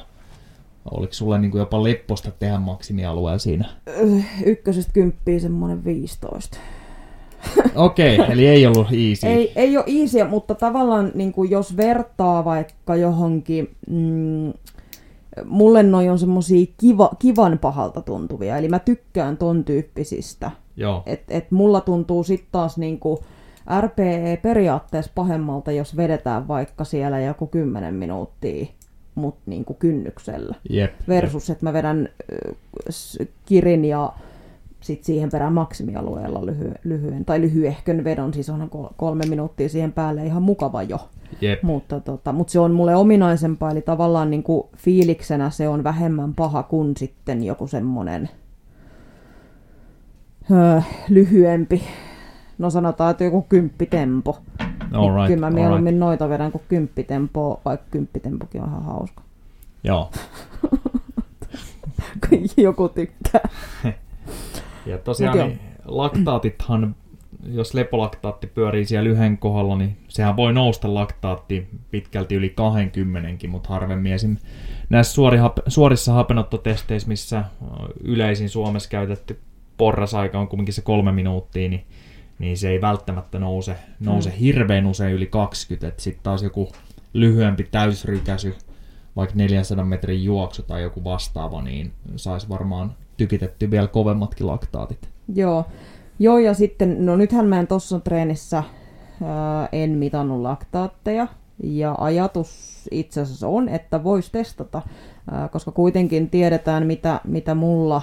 [0.91, 3.69] Oliko sulle niin kuin jopa lepposta tehdä maksimialueella siinä?
[4.45, 6.59] Ykkösestä kymppiä semmoinen 15.
[7.75, 9.27] Okei, okay, eli ei ollut easy.
[9.27, 13.77] Ei, ei ole easy, mutta tavallaan niin kuin jos vertaa vaikka johonkin...
[13.91, 14.53] Mm,
[15.45, 20.51] mulle noi on semmosia kiva, kivan pahalta tuntuvia, eli mä tykkään ton tyyppisistä.
[20.77, 21.03] Joo.
[21.07, 23.25] Et, et mulla tuntuu sitten taas niinku
[23.81, 28.67] RPE periaatteessa pahemmalta, jos vedetään vaikka siellä joku 10 minuuttia
[29.15, 30.55] mut niinku kynnyksellä.
[30.71, 34.13] Jep, Versus, että mä vedän äh, kirin ja
[34.81, 40.27] sit siihen perään maksimialueella lyhy- lyhyen, tai lyhyehkön vedon, siis on kolme minuuttia siihen päälle
[40.27, 40.99] ihan mukava jo.
[41.41, 41.63] Jep.
[41.63, 46.35] Mutta, tota, mutta se on mulle ominaisempaa, eli tavallaan niin kuin fiiliksenä se on vähemmän
[46.35, 48.29] paha kuin sitten joku semmoinen
[50.51, 51.83] öö, lyhyempi.
[52.59, 54.39] No sanotaan, että joku kymppitempo.
[54.93, 56.01] All right, Kyllä mä mieluummin right.
[56.01, 59.23] noita vedän kuin kymppitempo, vaikka kymppitempokin on ihan hauska.
[59.85, 60.11] Joo.
[62.57, 63.49] joku tykkää.
[64.87, 66.95] ja tosiaan niin, laktaatithan
[67.53, 73.69] jos lepolaktaatti pyörii siellä yhden kohdalla, niin sehän voi nousta laktaatti pitkälti yli 20, mutta
[73.69, 74.37] harvemmin esim.
[74.89, 75.23] näissä
[75.69, 77.45] suorissa hapenottotesteissä, missä
[78.01, 79.39] yleisin Suomessa käytetty
[79.77, 81.85] porrasaika on kuitenkin se kolme minuuttia, niin,
[82.39, 84.37] niin se ei välttämättä nouse, nouse mm.
[84.37, 86.69] hirveän usein yli 20, sitten taas joku
[87.13, 88.55] lyhyempi täysrykäsy,
[89.17, 95.09] vaikka 400 metrin juoksu tai joku vastaava, niin saisi varmaan tykitetty vielä kovemmatkin laktaatit.
[95.35, 95.65] Joo,
[96.19, 98.63] Joo, ja sitten, no nythän mä en tuossa treenissä
[99.25, 101.27] ää, en mitannut laktaatteja,
[101.63, 104.83] ja ajatus itse asiassa on, että voisi testata,
[105.31, 108.03] ää, koska kuitenkin tiedetään, mitä, mitä mulla,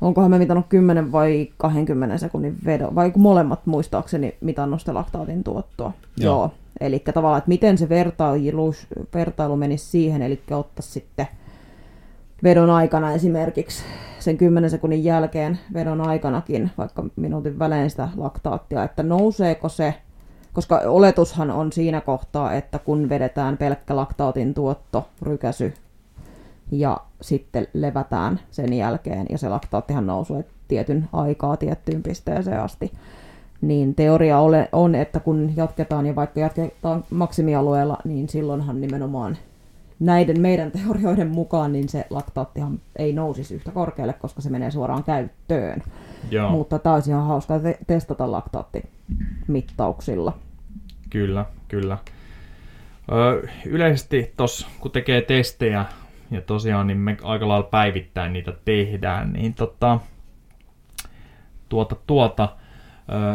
[0.00, 5.92] onkohan me mitannut 10 vai 20 sekunnin vedo, vai molemmat muistaakseni mitannut sitä laktaatin tuottoa.
[6.16, 6.34] Joo.
[6.34, 6.50] Joo.
[6.80, 8.74] Eli tavallaan, että miten se vertailu,
[9.14, 11.26] vertailu menisi siihen, eli ottaisi sitten
[12.42, 13.82] vedon aikana esimerkiksi
[14.18, 19.94] sen 10 sekunnin jälkeen vedon aikanakin, vaikka minuutin välein sitä laktaattia, että nouseeko se,
[20.52, 25.74] koska oletushan on siinä kohtaa, että kun vedetään pelkkä laktaatin tuotto, rykäsy
[26.70, 32.92] ja sitten levätään sen jälkeen ja se laktaattihan nousuu tietyn aikaa tiettyyn pisteeseen asti,
[33.60, 34.38] niin teoria
[34.72, 39.36] on, että kun jatketaan ja vaikka jatketaan maksimialueella, niin silloinhan nimenomaan
[40.00, 45.04] näiden meidän teorioiden mukaan niin se laktaattihan ei nousisi yhtä korkealle, koska se menee suoraan
[45.04, 45.82] käyttöön.
[46.30, 46.50] Joo.
[46.50, 50.32] Mutta tämä olisi ihan hauska te- testata laktaattimittauksilla.
[51.10, 51.98] Kyllä, kyllä.
[53.12, 55.84] Ö, yleisesti tos, kun tekee testejä,
[56.30, 60.00] ja tosiaan niin me aika lailla päivittäin niitä tehdään, niin tota,
[61.68, 62.48] tuota, tuota,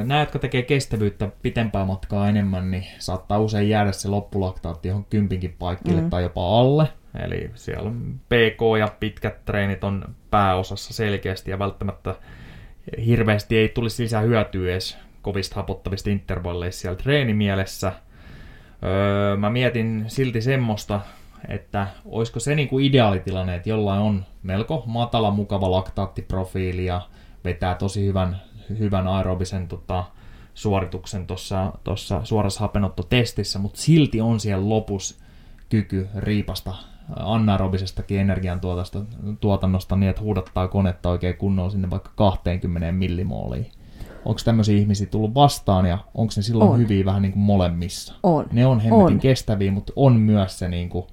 [0.05, 5.55] Nämä, jotka tekee kestävyyttä pitempää matkaa enemmän, niin saattaa usein jäädä se loppulaktaatti johon kympinkin
[5.59, 6.09] paikille mm.
[6.09, 6.87] tai jopa alle.
[7.25, 7.91] Eli siellä
[8.29, 12.15] PK ja pitkät treenit on pääosassa selkeästi ja välttämättä
[13.05, 17.93] hirveästi ei tulisi lisää hyötyä edes kovista hapottavista intervalleista siellä treenimielessä.
[18.83, 21.01] Öö, mä mietin silti semmoista,
[21.47, 27.01] että olisiko se niin kuin ideaalitilanne, että jollain on melko matala, mukava laktaattiprofiili ja
[27.43, 28.41] vetää tosi hyvän
[28.79, 30.03] hyvän aerobisen tota,
[30.53, 35.15] suorituksen tuossa suorassa hapenottotestissä, mutta silti on siellä lopussa
[35.69, 36.75] kyky riipasta
[37.15, 43.71] anaerobisestakin energiantuotannosta niin, että huudattaa konetta oikein kunnolla sinne vaikka 20 millimooliin.
[44.25, 46.79] Onko tämmöisiä ihmisiä tullut vastaan ja onko ne silloin on.
[46.79, 48.13] hyviä vähän niin kuin molemmissa?
[48.23, 48.45] On.
[48.51, 49.19] Ne on hemmetin on.
[49.19, 51.05] kestäviä, mutta on myös se, niin kuin,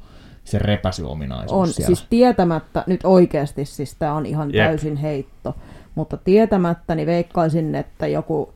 [0.51, 1.87] se repäsyominaisuus On, siellä.
[1.87, 4.67] siis tietämättä, nyt oikeasti siis tämä on ihan Jep.
[4.67, 5.55] täysin heitto,
[5.95, 8.53] mutta tietämättäni veikkaisin, että joku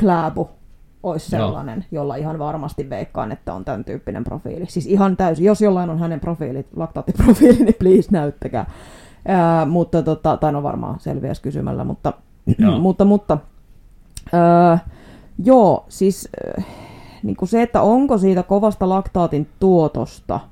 [0.00, 0.50] Kläbu
[1.02, 2.02] olisi sellainen, Joo.
[2.02, 4.66] jolla ihan varmasti veikkaan, että on tämän tyyppinen profiili.
[4.68, 8.70] Siis ihan täysin, jos jollain on hänen profiili, laktaattiprofiili, niin please näyttäkää.
[9.28, 12.12] Ää, mutta tota, tai no varmaan selviäisi kysymällä, mutta,
[12.80, 13.38] mutta, mutta
[14.32, 14.78] ää,
[15.44, 16.28] joo, siis
[16.58, 16.66] äh,
[17.24, 20.40] niin kuin se, että onko siitä kovasta laktaatin tuotosta–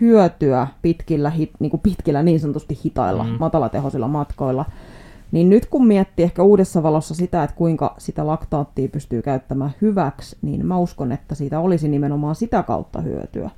[0.00, 3.36] hyötyä pitkillä, hit, niin, kuin pitkillä niin sanotusti hitailla, mm.
[3.40, 4.64] matalatehoisilla matkoilla.
[5.32, 10.36] Niin nyt kun miettii ehkä uudessa valossa sitä, että kuinka sitä laktaattia pystyy käyttämään hyväksi,
[10.42, 13.50] niin mä uskon, että siitä olisi nimenomaan sitä kautta hyötyä.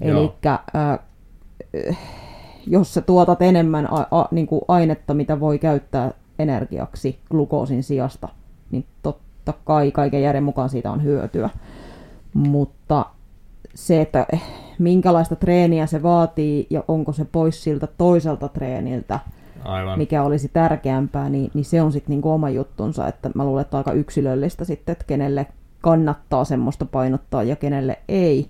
[0.00, 1.98] Eli äh,
[2.66, 8.28] jos sä tuotat enemmän a, a, niin kuin ainetta, mitä voi käyttää energiaksi glukoosin sijasta,
[8.70, 8.84] niin
[9.44, 11.50] totta kai kaiken järjen mukaan siitä on hyötyä.
[12.34, 13.06] Mutta
[13.74, 14.26] se, että
[14.78, 19.20] minkälaista treeniä se vaatii ja onko se pois siltä toiselta treeniltä,
[19.64, 19.98] Aivan.
[19.98, 23.08] mikä olisi tärkeämpää, niin, niin se on sitten niinku oma juttunsa.
[23.08, 25.46] Että mä luulen, että aika yksilöllistä sitten, että kenelle
[25.80, 28.48] kannattaa semmoista painottaa ja kenelle ei,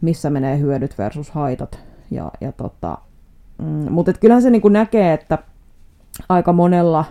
[0.00, 1.78] missä menee hyödyt versus haitat.
[2.10, 2.98] Ja, ja tota,
[3.58, 5.38] mm, mutta kyllähän se niinku näkee, että
[6.28, 7.04] aika monella,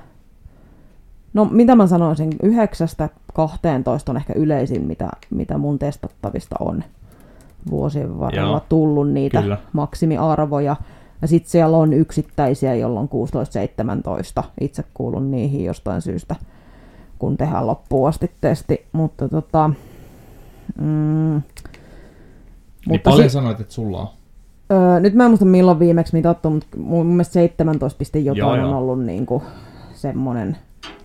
[1.35, 6.83] no mitä mä sanoisin, yhdeksästä 12 on ehkä yleisin, mitä, mitä mun testattavista on
[7.69, 9.57] vuosien varrella Joo, tullut niitä kyllä.
[9.73, 10.75] maksimiarvoja.
[11.21, 13.09] Ja sitten siellä on yksittäisiä, jolloin
[14.39, 14.43] 16-17.
[14.61, 16.35] Itse kuulun niihin jostain syystä,
[17.19, 18.85] kun tehdään loppuun asti testi.
[18.91, 19.69] Mutta tota...
[20.81, 21.43] Mm, niin
[22.87, 24.07] mutta paljon si- sanoit, että sulla on?
[24.71, 28.59] Öö, nyt mä en muista milloin viimeksi mitattu, mutta mun mielestä 17 jotain joo, on
[28.59, 28.77] joo.
[28.77, 29.43] ollut niinku
[29.93, 30.57] semmoinen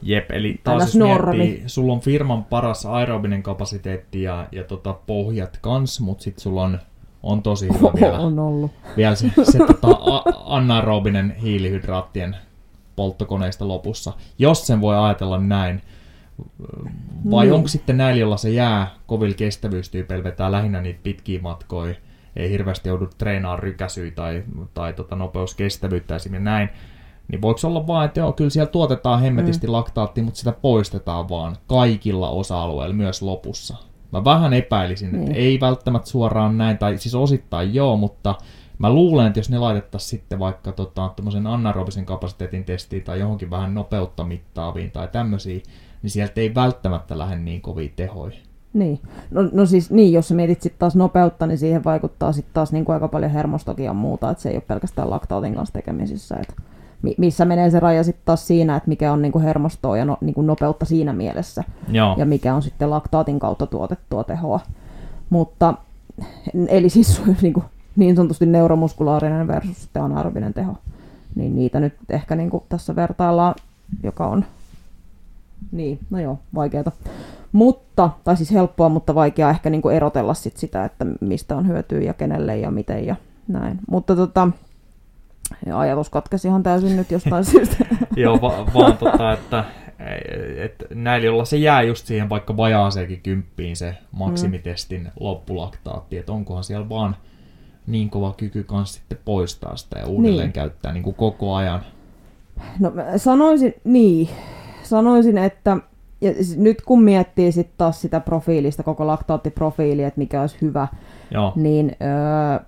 [0.02, 5.58] Jep, eli taas jos miettii, sulla on firman paras aerobinen kapasiteetti ja, ja tota, pohjat
[5.60, 6.78] kans, mutta sitten sulla on,
[7.22, 8.70] on tosi hyvä vielä, on ollut.
[8.96, 9.88] vielä se, se tota,
[10.44, 12.36] anaerobinen hiilihydraattien
[12.96, 14.12] polttokoneista lopussa.
[14.38, 15.82] Jos sen voi ajatella näin,
[17.30, 17.52] vai mm.
[17.52, 21.94] onko sitten näillä, jolla se jää kovilla kestävyystyypeillä, vetää lähinnä niitä pitkiä matkoja,
[22.36, 24.42] ei hirveästi joudu treenaamaan rykäsyä tai,
[24.74, 26.68] tai tota, nopeuskestävyyttä esimerkiksi näin,
[27.30, 29.72] niin voiko olla vaan, että joo, kyllä siellä tuotetaan hemmetisti mm.
[29.72, 33.76] laktaattia, mutta sitä poistetaan vaan kaikilla osa-alueilla, myös lopussa.
[34.12, 35.36] Mä vähän epäilisin, että mm.
[35.36, 38.34] ei välttämättä suoraan näin, tai siis osittain joo, mutta
[38.78, 41.14] mä luulen, että jos ne laitettaisiin sitten vaikka tota,
[41.48, 45.62] anaerobisen kapasiteetin testiin tai johonkin vähän nopeutta mittaaviin tai tämmöisiin,
[46.02, 48.36] niin sieltä ei välttämättä lähde niin kovin tehoja.
[48.72, 49.00] Niin.
[49.30, 52.72] No, no siis niin, jos sä mietit sitten taas nopeutta, niin siihen vaikuttaa sitten taas
[52.72, 56.36] niin kuin aika paljon hermostokia ja muuta, että se ei ole pelkästään laktaatin kanssa tekemisissä.
[56.36, 56.54] Että
[57.18, 60.42] missä menee se raja sitten taas siinä, että mikä on niinku hermostoa ja no, niinku
[60.42, 61.64] nopeutta siinä mielessä.
[61.88, 62.14] Joo.
[62.18, 64.60] Ja mikä on sitten laktaatin kautta tuotettua tehoa.
[65.30, 65.74] Mutta,
[66.68, 67.64] eli siis niinku,
[67.96, 70.74] niin sanotusti neuromuskulaarinen versus sitten anaerobinen teho.
[71.34, 73.54] Niin niitä nyt ehkä niinku tässä vertaillaan,
[74.02, 74.44] joka on,
[75.72, 76.92] niin, no joo, vaikeeta.
[77.52, 81.68] Mutta, tai siis helppoa, mutta vaikea ehkä niin kuin erotella sit sitä, että mistä on
[81.68, 83.16] hyötyä ja kenelle ja miten ja
[83.48, 83.78] näin.
[83.90, 84.48] Mutta tota,
[85.74, 87.76] ajatus katkesi ihan täysin nyt jostain syystä.
[88.16, 89.64] Joo, va- vaan tota, että
[90.56, 95.10] et näillä, jolla se jää just siihen vaikka vajaaseenkin kymppiin se maksimitestin mm.
[95.20, 97.16] loppulaktaatti, että onkohan siellä vaan
[97.86, 100.52] niin kova kyky kanssa sitten poistaa sitä ja uudelleen niin.
[100.52, 101.80] käyttää niin kuin koko ajan.
[102.78, 104.28] No sanoisin, niin,
[104.82, 105.76] sanoisin, että
[106.20, 110.88] ja nyt kun miettii sitten taas sitä profiilista, koko laktaattiprofiili, että mikä olisi hyvä,
[111.30, 111.52] Joo.
[111.56, 112.66] niin öö,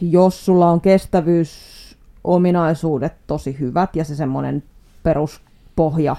[0.00, 4.62] jos sulla on kestävyysominaisuudet tosi hyvät ja se semmoinen
[5.02, 6.16] peruspohja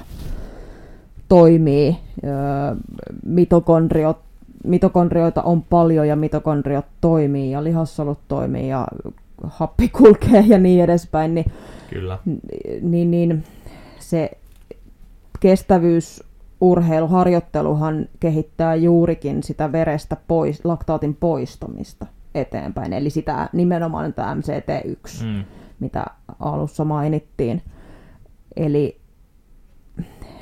[1.30, 1.98] toimii,
[3.26, 4.18] mitokondriot,
[4.64, 8.88] mitokondrioita on paljon ja mitokondriot toimii ja lihassolut toimii ja
[9.44, 11.52] happi kulkee ja niin edespäin, niin,
[11.90, 12.20] Kyllä.
[12.82, 13.44] niin, niin
[14.00, 14.32] se
[15.40, 16.24] kestävyys
[16.62, 25.44] urheiluharjoitteluhan kehittää juurikin sitä verestä pois, laktaatin poistamista eteenpäin, eli sitä nimenomaan tämä MCT1, mm.
[25.80, 26.06] mitä
[26.40, 27.62] alussa mainittiin.
[28.56, 29.02] Eli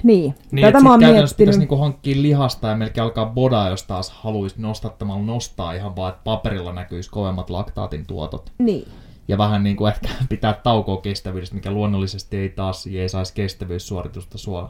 [0.04, 1.38] niin, niin tätä mä oon miettinyt.
[1.38, 6.10] pitäisi niinku hankkia lihasta ja melkein alkaa bodaa, jos taas haluaisi nostattamalla nostaa ihan vaan,
[6.10, 8.52] että paperilla näkyisi kovemmat laktaatin tuotot.
[8.58, 8.88] Niin.
[9.28, 14.38] Ja vähän niin kuin ehkä pitää taukoa kestävyydestä, mikä luonnollisesti ei taas ei saisi kestävyyssuoritusta
[14.38, 14.70] suo,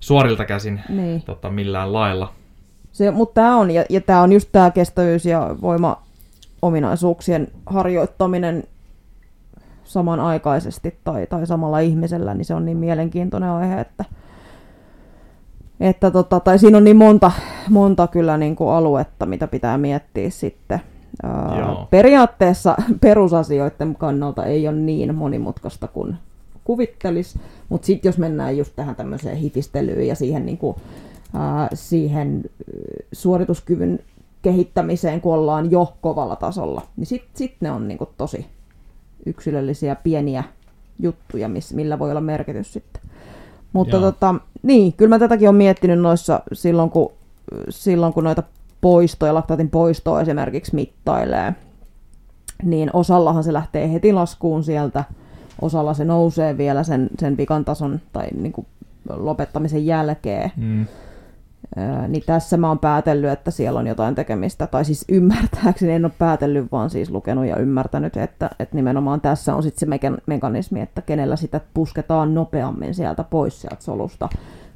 [0.00, 1.22] suorilta käsin niin.
[1.22, 2.32] tota, millään lailla.
[2.92, 6.03] Se, mutta tämä on, ja, ja tämä on just tämä kestävyys ja voima
[6.64, 8.64] ominaisuuksien harjoittaminen
[9.84, 14.04] samanaikaisesti tai, tai samalla ihmisellä, niin se on niin mielenkiintoinen aihe, että,
[15.80, 17.32] että tota, tai siinä on niin monta,
[17.70, 20.80] monta kyllä niin kuin aluetta, mitä pitää miettiä sitten.
[21.22, 21.52] Ää,
[21.90, 26.16] periaatteessa perusasioiden kannalta ei ole niin monimutkaista kuin
[26.64, 30.76] kuvittelis, mutta sitten jos mennään just tähän tämmöiseen hifistelyyn ja siihen, niin kuin,
[31.74, 32.44] siihen
[33.12, 33.98] suorituskyvyn
[34.44, 38.46] kehittämiseen, kun ollaan jo kovalla tasolla, niin sitten sit ne on niin kuin tosi
[39.26, 40.44] yksilöllisiä pieniä
[40.98, 43.02] juttuja, miss, millä voi olla merkitys sitten.
[43.72, 47.12] Mutta tota, niin, kyllä mä tätäkin olen miettinyt noissa silloin, kun,
[47.68, 48.42] silloin, kun noita
[48.80, 51.54] poistoja, laktaatin poistoa esimerkiksi mittailee,
[52.62, 55.04] niin osallahan se lähtee heti laskuun sieltä,
[55.62, 58.66] osalla se nousee vielä sen, sen vikan tason tai niin kuin
[59.08, 60.52] lopettamisen jälkeen.
[60.56, 60.86] Mm
[62.08, 66.12] niin tässä mä oon päätellyt, että siellä on jotain tekemistä, tai siis ymmärtääkseni en ole
[66.18, 71.02] päätellyt, vaan siis lukenut ja ymmärtänyt, että, että nimenomaan tässä on sitten se mekanismi, että
[71.02, 74.28] kenellä sitä pusketaan nopeammin sieltä pois sieltä solusta,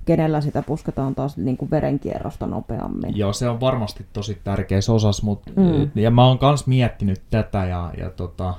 [0.05, 3.17] kenellä sitä pusketaan taas niin kuin verenkierrosta nopeammin.
[3.17, 5.91] Joo, se on varmasti tosi tärkeä osas, mutta mm.
[5.95, 8.55] ja mä oon kans miettinyt tätä ja, ja tota,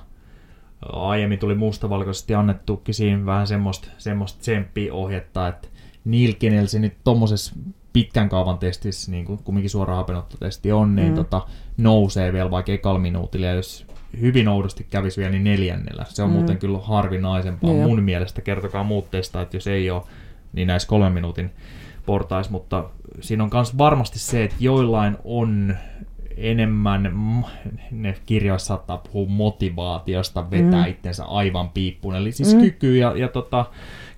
[0.85, 5.67] aiemmin tuli mustavalkoisesti annettukin siinä vähän semmoista, semmoista tsemppiohjetta, että
[6.05, 7.55] niillä, kenellä se nyt tommosessa
[7.93, 11.15] pitkän kaavan testissä, niin kuin kumminkin suora hapenottotesti on, niin mm.
[11.15, 11.41] tota,
[11.77, 13.85] nousee vielä vaikka ekalla minuutilla, ja jos
[14.19, 16.05] hyvin oudosti kävisi vielä, niin neljännellä.
[16.09, 16.35] Se on mm.
[16.35, 17.77] muuten kyllä harvinaisempaa mm.
[17.77, 18.41] mun mielestä.
[18.41, 20.03] Kertokaa muut testaa, että jos ei ole,
[20.53, 21.51] niin näissä kolmen minuutin
[22.05, 22.89] portais, mutta
[23.21, 25.75] siinä on myös varmasti se, että joillain on
[26.37, 27.15] enemmän,
[27.91, 30.89] ne kirjoissa saattaa puhua motivaatiosta vetää mm.
[30.89, 32.61] itsensä aivan piippuun, eli siis mm.
[32.61, 33.65] kyky ja, ja tota,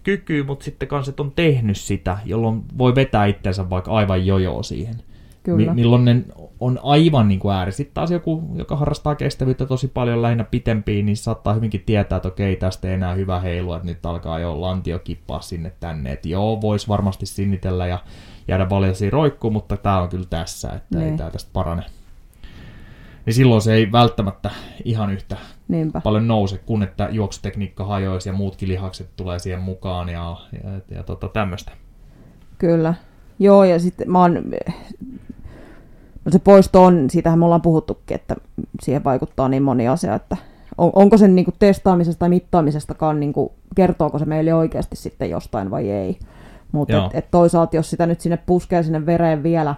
[0.03, 4.63] kyky, mutta sitten kans, että on tehnyt sitä, jolloin voi vetää itsensä vaikka aivan jojo
[4.63, 4.95] siihen.
[5.43, 5.73] Kyllä.
[5.73, 6.23] milloin ne
[6.59, 7.71] on aivan niin kuin ääri.
[7.71, 12.27] Sitten taas joku, joka harrastaa kestävyyttä tosi paljon lähinnä pitempiin, niin saattaa hyvinkin tietää, että
[12.27, 16.11] okei, tästä ei enää hyvä heilua, että nyt alkaa jo lantio kippaa sinne tänne.
[16.11, 17.99] Että joo, voisi varmasti sinnitellä ja
[18.47, 21.11] jäädä valjaisiin roikkuun, mutta tämä on kyllä tässä, että niin.
[21.11, 21.83] ei tämä tästä parane
[23.25, 24.49] niin silloin se ei välttämättä
[24.85, 26.01] ihan yhtä Niinpä.
[26.01, 31.03] paljon nouse, kun että juoksutekniikka hajoisi ja muutkin lihakset tulee siihen mukaan ja, ja, ja
[31.03, 31.71] tota, tämmöistä.
[32.57, 32.93] Kyllä.
[33.39, 34.33] Joo, ja sitten mä oon,
[36.25, 38.35] no se poisto on, siitähän me ollaan puhuttukin, että
[38.83, 40.37] siihen vaikuttaa niin moni asia, että
[40.77, 45.29] on, onko sen niin kuin testaamisesta tai mittaamisestakaan, niin kuin, kertooko se meille oikeasti sitten
[45.29, 46.19] jostain vai ei.
[46.71, 49.75] Mutta et, et toisaalta, jos sitä nyt sinne puskee sinne vereen vielä,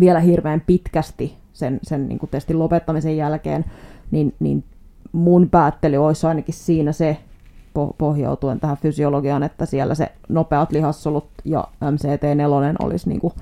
[0.00, 3.64] vielä hirveän pitkästi, sen, sen niin kuin testin lopettamisen jälkeen,
[4.10, 4.64] niin, niin
[5.12, 7.16] mun päättely olisi ainakin siinä se,
[7.98, 13.32] pohjautuen tähän fysiologiaan, että siellä se nopeat lihassolut ja MCT4 olisi niin kuin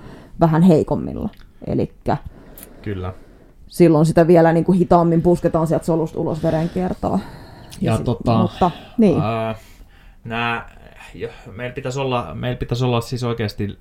[0.40, 1.28] vähän heikommilla.
[1.66, 1.92] Eli
[2.82, 3.12] Kyllä.
[3.66, 7.18] silloin sitä vielä niin kuin hitaammin pusketaan sieltä solusta ulos verenkiertoa.
[7.80, 9.20] Ja, ja sit, tota, mutta, niin.
[9.20, 9.54] ää,
[10.24, 10.78] nää,
[11.56, 13.78] meillä, pitäisi olla, meillä pitäisi olla siis oikeasti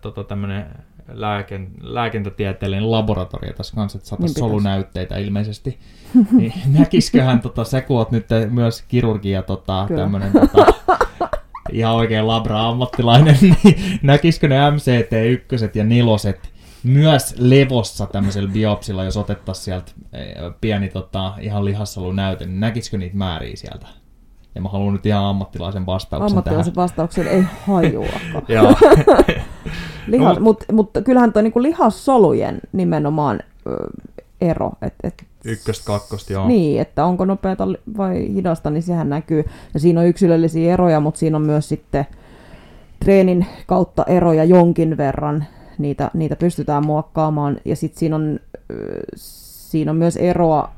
[0.00, 0.66] tota, tämmöinen
[1.12, 5.78] lääken, lääkentätieteellinen laboratorio tässä kanssa, että saataisiin niin solunäytteitä ilmeisesti.
[6.38, 10.66] niin, näkisiköhän, tota, sä kun oot nyt myös kirurgia tota, tämmöinen, tota,
[11.72, 16.04] ihan oikein labra-ammattilainen, niin näkisikö ne MCT1 ja 4
[16.82, 23.16] myös levossa tämmöisellä biopsilla, jos otettaisiin sieltä eh, pieni tota, ihan lihassolunäyte, niin näkisikö niitä
[23.16, 23.86] määriä sieltä?
[24.54, 26.82] Ja mä haluan nyt ihan ammattilaisen vastauksen Ammattilaisen tähän.
[26.82, 28.42] vastauksen ei hajuakaan.
[28.48, 28.74] Joo.
[30.06, 33.76] Lihas, No, Mutta mut kyllähän tuo niinku lihassolujen nimenomaan ö,
[34.40, 36.48] ero, että et, Ykköstä, kakkosta, joo.
[36.48, 39.44] niin, että onko nopeata vai hidasta, niin sehän näkyy.
[39.74, 42.06] Ja siinä on yksilöllisiä eroja, mutta siinä on myös sitten
[43.04, 45.44] treenin kautta eroja jonkin verran.
[45.78, 47.56] Niitä, niitä pystytään muokkaamaan.
[47.64, 50.70] Ja sitten siinä on, ö, siinä on myös eroa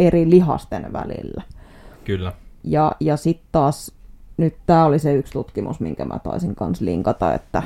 [0.00, 1.42] eri lihasten välillä.
[2.04, 2.32] Kyllä.
[2.64, 3.92] Ja, ja sitten taas,
[4.36, 7.62] nyt tämä oli se yksi tutkimus, minkä mä taisin kanssa linkata, että,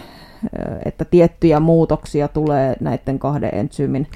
[0.85, 4.07] että tiettyjä muutoksia tulee näiden kahden entsyymin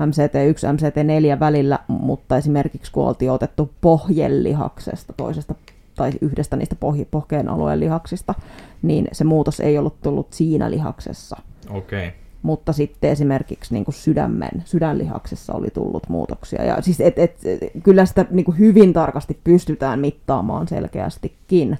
[0.00, 5.54] MCT1 MCT4 välillä, mutta esimerkiksi kun oltiin otettu pohjelihaksesta toisesta
[5.96, 8.34] tai yhdestä niistä pohj- pohkeen alueen lihaksista,
[8.82, 11.36] niin se muutos ei ollut tullut siinä lihaksessa.
[11.70, 12.08] Okei.
[12.08, 12.20] Okay.
[12.42, 16.64] Mutta sitten esimerkiksi niin kuin sydämen, sydänlihaksessa oli tullut muutoksia.
[16.64, 17.36] Ja siis et, et,
[17.82, 21.78] kyllä sitä niin kuin hyvin tarkasti pystytään mittaamaan selkeästikin,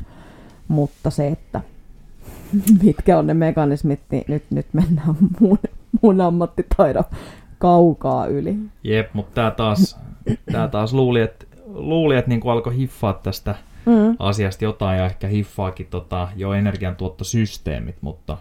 [0.69, 1.61] mutta se, että
[2.83, 5.59] mitkä on ne mekanismit, niin nyt, nyt mennään mun,
[6.03, 7.05] mun ammattitaidon
[7.59, 8.57] kaukaa yli.
[8.85, 9.99] Jep, mutta tää taas,
[10.53, 13.55] tää taas luuli, että luuli, että niinku alkoi hiffaa tästä
[13.87, 14.17] Mm.
[14.19, 18.37] asiasta jotain ja ehkä hiffaakin tota, jo energiantuottosysteemit, mutta,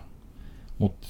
[0.77, 1.07] mutta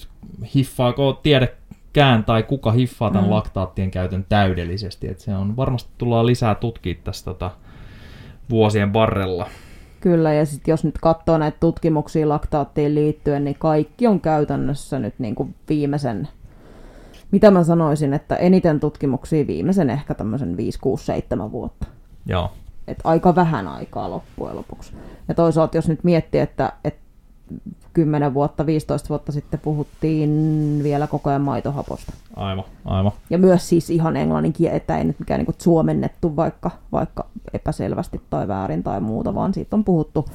[0.55, 3.31] hiffaako tiedekään tai kuka hiffaa tämän Mm.
[3.31, 7.51] laktaattien käytön täydellisesti, että se on varmasti tullaan lisää tutkia tästä tota,
[8.49, 9.47] vuosien varrella.
[9.99, 15.13] Kyllä, ja sitten jos nyt katsoo näitä tutkimuksia laktaattiin liittyen, niin kaikki on käytännössä nyt
[15.17, 16.27] niin kuin viimeisen,
[17.31, 21.87] mitä mä sanoisin, että eniten tutkimuksia viimeisen ehkä tämmöisen 5, 6, 7 vuotta.
[22.25, 22.51] Joo,
[22.87, 24.93] Et aika vähän aikaa loppujen lopuksi.
[25.27, 27.01] Ja toisaalta jos nyt miettii, että, että
[27.93, 30.29] 10 vuotta, 15 vuotta sitten puhuttiin
[30.83, 32.13] vielä koko ajan maitohaposta.
[32.35, 33.11] aivan, aivan.
[33.29, 38.21] Ja myös siis ihan englannin kieli, että ei nyt mikään niin suomennettu vaikka, vaikka epäselvästi
[38.29, 40.25] tai väärin tai muuta, vaan siitä on puhuttu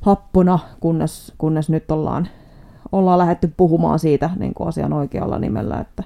[0.00, 2.28] happona, kunnes, kunnes nyt ollaan,
[2.92, 6.02] ollaan lähdetty puhumaan siitä niin kuin asian oikealla nimellä, että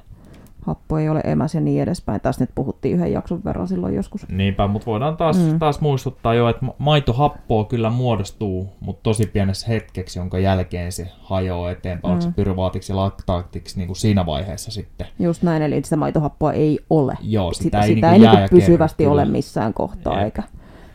[0.66, 2.20] happo ei ole emäs ja niin edespäin.
[2.20, 4.28] Tästä nyt puhuttiin yhden jakson verran silloin joskus.
[4.28, 5.58] Niinpä, mutta voidaan taas, Mm.
[5.58, 11.08] taas muistuttaa jo, että ma- maitohappoa kyllä muodostuu, mutta tosi pienessä hetkeksi, jonka jälkeen se
[11.20, 12.12] hajoaa eteenpäin.
[12.12, 12.16] Mm.
[12.16, 15.06] Onko se pyruvaatiksi ja laktaattiksi niin kuin siinä vaiheessa sitten?
[15.18, 17.18] Just näin, eli sitä maitohappoa ei ole.
[17.22, 20.24] Joo, sitä, sitä, ei, sitä niin ei niin pysyvästi kerry, ole missään kohtaa, Jep.
[20.24, 20.42] eikä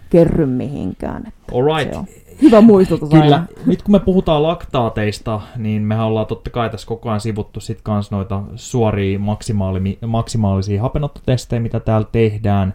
[0.10, 1.24] kerry mihinkään.
[1.28, 1.94] Että Alright.
[1.94, 2.06] se on
[2.42, 3.46] hyvä muistutus Kyllä, aina.
[3.66, 7.80] nyt kun me puhutaan laktaateista, niin mehän ollaan totta kai tässä koko ajan sivuttu sit
[7.84, 12.74] kans noita suoria maksimaali, maksimaalisia hapenottotestejä, mitä täällä tehdään.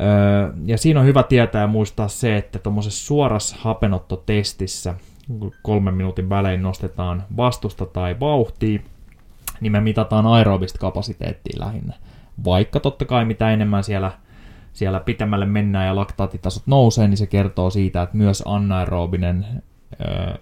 [0.00, 4.94] Öö, ja siinä on hyvä tietää ja muistaa se, että tuommoisessa suorassa hapenottotestissä
[5.62, 8.80] kolmen minuutin välein nostetaan vastusta tai vauhtia,
[9.60, 11.94] niin me mitataan aerobista kapasiteettia lähinnä.
[12.44, 14.12] Vaikka totta kai mitä enemmän siellä,
[14.78, 19.46] siellä pitemmälle mennään ja laktaattitasot nousee, niin se kertoo siitä, että myös anaerobinen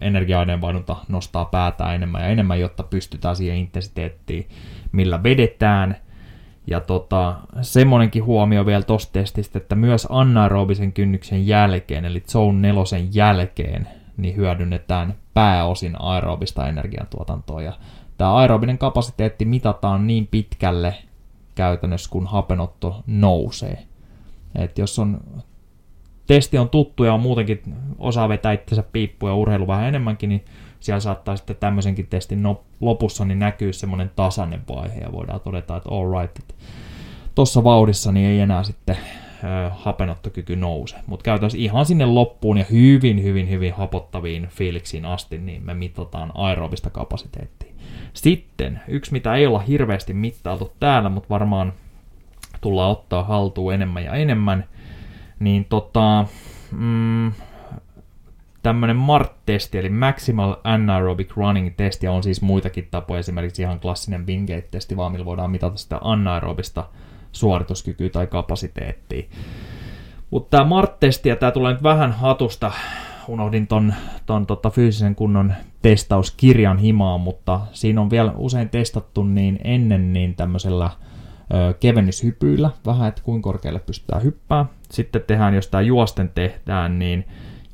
[0.01, 4.49] energia-aineenvaihdunta nostaa päätään enemmän ja enemmän, jotta pystytään siihen intensiteettiin,
[4.93, 5.97] millä vedetään.
[6.67, 13.15] Ja tota, semmonenkin huomio vielä tosta testistä, että myös anaerobisen kynnyksen jälkeen, eli zone nelosen
[13.15, 17.63] jälkeen, niin hyödynnetään pääosin aerobista energiantuotantoa.
[17.63, 17.73] Ja
[18.19, 20.95] tämä aerobinen kapasiteetti mitataan niin pitkälle
[21.55, 23.87] käytännössä, kun hapenotto nousee.
[24.59, 25.21] Et jos on
[26.27, 27.63] testi on tuttu ja on muutenkin
[27.99, 30.45] osaa vetää itsensä piippuja ja urheilu vähän enemmänkin, niin
[30.81, 35.77] siellä saattaa sitten tämmöisenkin testin no, lopussa niin näkyy semmoinen tasainen vaihe ja voidaan todeta,
[35.77, 36.55] että all right, että
[37.35, 38.97] tuossa vauhdissa niin ei enää sitten
[39.71, 40.97] hapenottokyky nouse.
[41.07, 46.33] Mutta käytännössä ihan sinne loppuun ja hyvin, hyvin, hyvin hapottaviin fiiliksiin asti, niin me mitataan
[46.35, 47.73] aerobista kapasiteettia.
[48.13, 51.73] Sitten yksi, mitä ei olla hirveästi mittailtu täällä, mutta varmaan
[52.61, 54.65] tullaan ottaa haltuun enemmän ja enemmän,
[55.39, 56.27] niin tota,
[56.73, 57.33] mm,
[58.63, 65.13] tämmöinen MART-testi, eli Maximal Anaerobic Running-testi, on siis muitakin tapoja, esimerkiksi ihan klassinen Wingate-testi, vaan
[65.13, 66.85] millä voidaan mitata sitä anaerobista
[67.33, 69.27] suorituskykyä tai kapasiteettia.
[70.31, 72.73] Mutta tämä MART-testi, ja tämä tulee nyt vähän hatusta,
[73.29, 73.95] unohdin ton,
[74.27, 80.35] ton tota fyysisen kunnon testauskirjan himaan, mutta siinä on vielä usein testattu niin ennen niin
[80.35, 80.91] tämmöisellä
[81.81, 84.67] kevennyshypyillä, vähän, että kuinka korkealle pystytään hyppää.
[84.91, 87.25] Sitten tehdään, jos tämä juosten tehdään, niin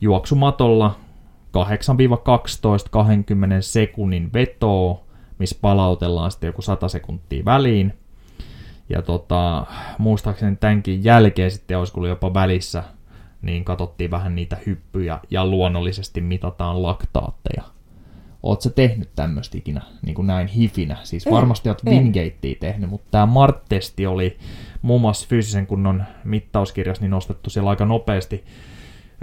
[0.00, 0.96] juoksumatolla
[1.58, 5.00] 8-12 20 sekunnin vetoa,
[5.38, 7.92] missä palautellaan sitten joku 100 sekuntia väliin.
[8.88, 9.66] Ja tota,
[9.98, 12.82] muistaakseni tämänkin jälkeen sitten olisi ollut jopa välissä
[13.42, 17.62] niin katsottiin vähän niitä hyppyjä ja luonnollisesti mitataan laktaatteja.
[18.42, 20.96] Oletko tehnyt tämmöistä ikinä, niin kuin näin hifinä?
[21.02, 21.76] Siis varmasti en.
[21.92, 24.36] Wingatea tehnyt, mutta tämä MART-testi oli
[24.82, 28.44] muun muassa fyysisen kunnon mittauskirjassa niin nostettu siellä aika nopeasti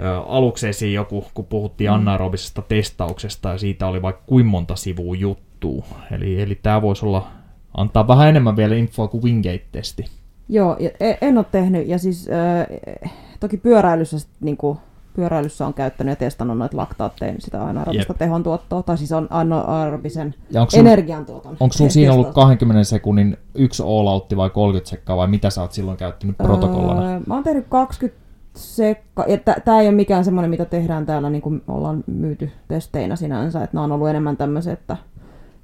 [0.00, 1.94] ö, aluksi esiin joku, kun puhuttiin Mm.
[1.94, 5.84] anaerobisesta testauksesta ja siitä oli vaikka kuinka monta sivua juttua.
[6.10, 7.28] Eli, eli tämä voisi olla,
[7.76, 10.04] antaa vähän enemmän vielä infoa kuin Wingate-testi.
[10.48, 11.88] Joo, e- en ole tehnyt.
[11.88, 12.80] Ja siis äh,
[13.40, 14.78] toki pyöräilyssä, sit niinku,
[15.14, 18.18] pyöräilyssä on käyttänyt ja testannut noita laktaatteja, sitä anaerobista Jep.
[18.18, 20.34] tehon tuottoa, tai siis on anaerobisen
[20.74, 21.56] energiantuoton.
[21.60, 22.44] onko sul siinä ollut testaus.
[22.44, 27.12] 20 sekunnin yksi all-outti vai 30 sekkaa vai mitä sä oot silloin käyttänyt protokollana?
[27.12, 28.20] Öö, mä oon tehnyt 20
[28.54, 33.16] sekka, ja tämä ei ole mikään semmoinen, mitä tehdään täällä, niin kuin ollaan myyty testeinä
[33.16, 34.96] sinänsä, että nämä on ollut enemmän tämmöisiä, että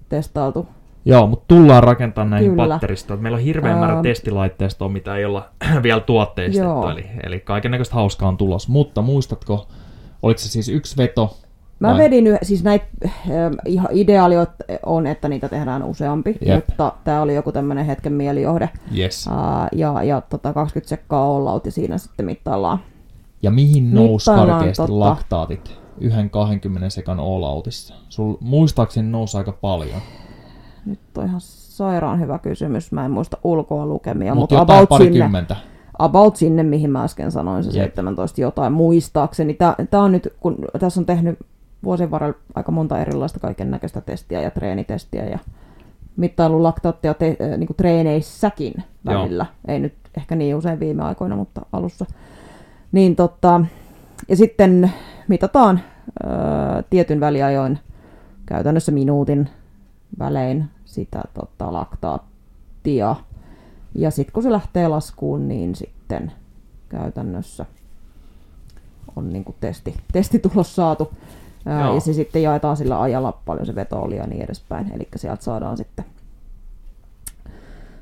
[0.09, 0.67] testailtu.
[1.09, 2.69] Joo, mutta tullaan rakentamaan näihin Kyllä.
[2.69, 3.21] patteristoon.
[3.23, 4.03] Meillä on hirveä määrä Ähm.
[4.03, 5.49] testilaitteistoa, mitä ei olla
[5.83, 6.91] vielä tuotteistettu, Joo.
[6.91, 8.69] eli, eli kaikennäköistä hauskaa on tulos.
[8.69, 9.67] Mutta muistatko,
[10.23, 11.37] oliko se siis yksi veto?
[11.79, 12.87] Mä vai- vedin, yh- siis näitä,
[13.67, 14.35] ihan ideaali
[14.87, 16.65] on, että niitä tehdään useampi, Jep.
[16.69, 18.69] mutta tämä oli joku tämmöinen hetken mielijohde.
[18.99, 19.29] Yes.
[19.29, 22.79] Ää, ja, ja tota 20 sekkaa all out ja siinä sitten mittaillaan.
[23.43, 27.95] Ja mihin nousi karkeasti tota- laktaatit yhden 20 sekan all-outissa?
[28.09, 30.01] Sul muistaakseni nousi aika paljon.
[30.87, 32.93] Nyt on ihan sairaan hyvä kysymys.
[32.93, 35.57] Mä en muista ulkoa lukemia, Mutta mutta about sinne, parikymmentä.
[35.99, 37.95] about sinne, mihin mä äsken sanoin, se Jep.
[37.95, 39.55] 17 jotain muistaakseni.
[39.91, 41.39] Tää on nyt, kun tässä on tehnyt
[41.85, 45.39] vuosien varrella aika monta erilaista kaiken näköistä testiä ja treenitestiä ja
[46.17, 48.75] mittailu laktaattia te, äh, niin treeneissäkin
[49.05, 49.23] Joo.
[49.23, 49.47] välillä.
[49.69, 52.07] Ei nyt ehkä niin usein viime aikoina, mutta alussa.
[52.93, 53.61] Niin tota,
[54.29, 54.93] ja sitten
[55.29, 55.81] mitataan
[56.25, 56.29] ö,
[56.91, 57.79] tietyn väliajoin,
[58.47, 59.49] käytännössä minuutin
[60.19, 60.65] välein
[60.97, 63.17] sitä tota, laktaattia.
[63.95, 66.33] Ja sitten kun se lähtee laskuun, niin sitten
[66.89, 67.67] käytännössä
[69.17, 71.13] on niin kuin testi, testitulos saatu.
[71.67, 71.95] Joo.
[71.95, 74.93] ja se sitten jaetaan sillä ajalla paljon se veto oli ja niin edespäin.
[74.95, 76.05] Eli sieltä saadaan sitten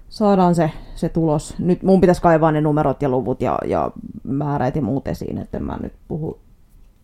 [0.09, 1.55] saadaan se, se tulos.
[1.59, 3.90] Nyt mun pitäisi kaivaa ne numerot ja luvut ja, ja
[4.24, 6.38] määrät ja muut esiin, että mä nyt puhu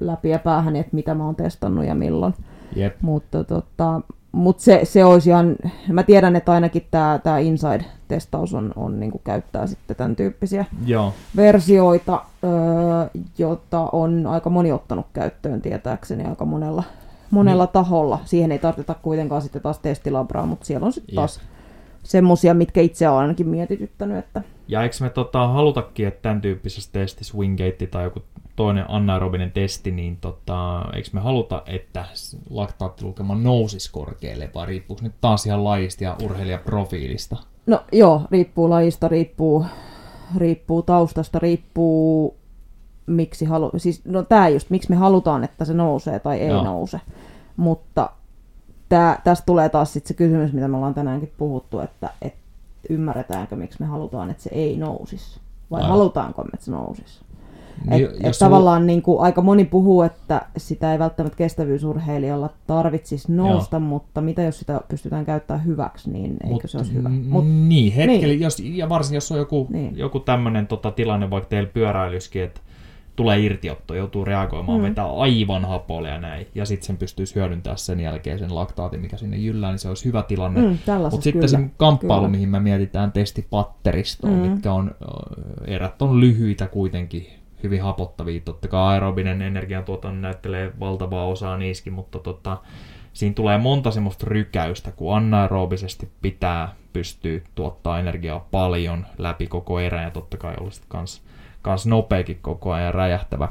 [0.00, 2.34] läpi ja päähän, että mitä mä oon testannut ja milloin.
[2.76, 2.96] Jep.
[3.02, 4.00] Mutta tota,
[4.32, 5.56] mut se, se olisi ihan,
[5.88, 11.12] mä tiedän, että ainakin tämä tää Inside-testaus on, on niinku käyttää sitten tämän tyyppisiä Joo.
[11.36, 16.82] versioita, öö, jota on aika moni ottanut käyttöön tietääkseni aika monella,
[17.30, 17.72] monella Niin.
[17.72, 18.18] taholla.
[18.24, 21.40] Siihen ei tarvita kuitenkaan sitten taas testilabraa, mutta siellä on sitten taas
[22.02, 26.90] semmosia, mitkä itse on ainakin mietityttänyt, että Ja eikö me tota, halutakin, että tämän tyyppisessä
[26.92, 28.22] testissä Wingate tai joku
[28.56, 32.04] toinen anaerobinen testi, niin tota, eikö me haluta, että
[32.50, 37.36] laktaattilukema nousisi korkealle, vai riippuuko nyt taas ihan lajista ja urheilijaprofiilista?
[37.66, 39.64] No joo, riippuu lajista, riippuu,
[40.36, 42.36] riippuu taustasta, riippuu
[43.06, 43.70] miksi halu...
[43.76, 46.64] Siis, no tää just, miksi me halutaan, että se nousee tai ei Joo.
[46.64, 47.00] nouse.
[47.56, 48.10] Mutta
[48.88, 52.34] tää, tästä tulee taas sit se kysymys, mitä me ollaan tänäänkin puhuttu, että et
[52.88, 55.40] ymmärretäänkö, miksi me halutaan, että se ei nousisi.
[55.70, 55.90] Vai Aivan.
[55.90, 57.20] halutaanko me, että se nousisi.
[57.90, 63.32] Niin, Et, et tavallaan niin kuin, aika moni puhuu, että sitä ei välttämättä kestävyysurheilijalla tarvitsisi
[63.32, 63.80] nousta, Joo.
[63.80, 67.08] mutta mitä jos sitä pystytään käyttämään hyväksi, niin eikö Mut, se olisi hyvä?
[67.08, 68.40] Mut, niin, hetkellä, niin.
[68.40, 69.98] Jos, ja varsinkin jos on joku, niin.
[69.98, 72.60] joku tämmöinen tota, tilanne vaikka teillä pyöräilyskin, että
[73.16, 74.84] tulee irtiotto, joutuu reagoimaan, Mm.
[74.84, 79.16] vetää aivan hapolle ja näin, ja sitten sen pystyisi hyödyntämään sen jälkeen sen laktaatin, mikä
[79.16, 80.60] sinne jyllää, niin se olisi hyvä tilanne.
[80.60, 80.78] mm,
[81.10, 82.30] Mutta sitten se kamppailu, kyllä.
[82.30, 84.38] mihin me mietitään testipatteristoon, Mm.
[84.38, 84.94] mitkä on,
[85.66, 87.26] erät on lyhyitä kuitenkin,
[87.62, 88.40] hyvin hapottavia.
[88.44, 92.56] Totta kai aerobinen energiantuotanto näyttelee valtavaa osaa niiskin, mutta tota,
[93.12, 100.04] siinä tulee monta semmoista rykäystä, kun anaerobisesti pitää pystyä tuottaa energiaa paljon läpi koko erän
[100.04, 101.22] ja totta kai olla sitten kans,
[101.62, 103.48] kans nopeakin koko ajan räjähtävä.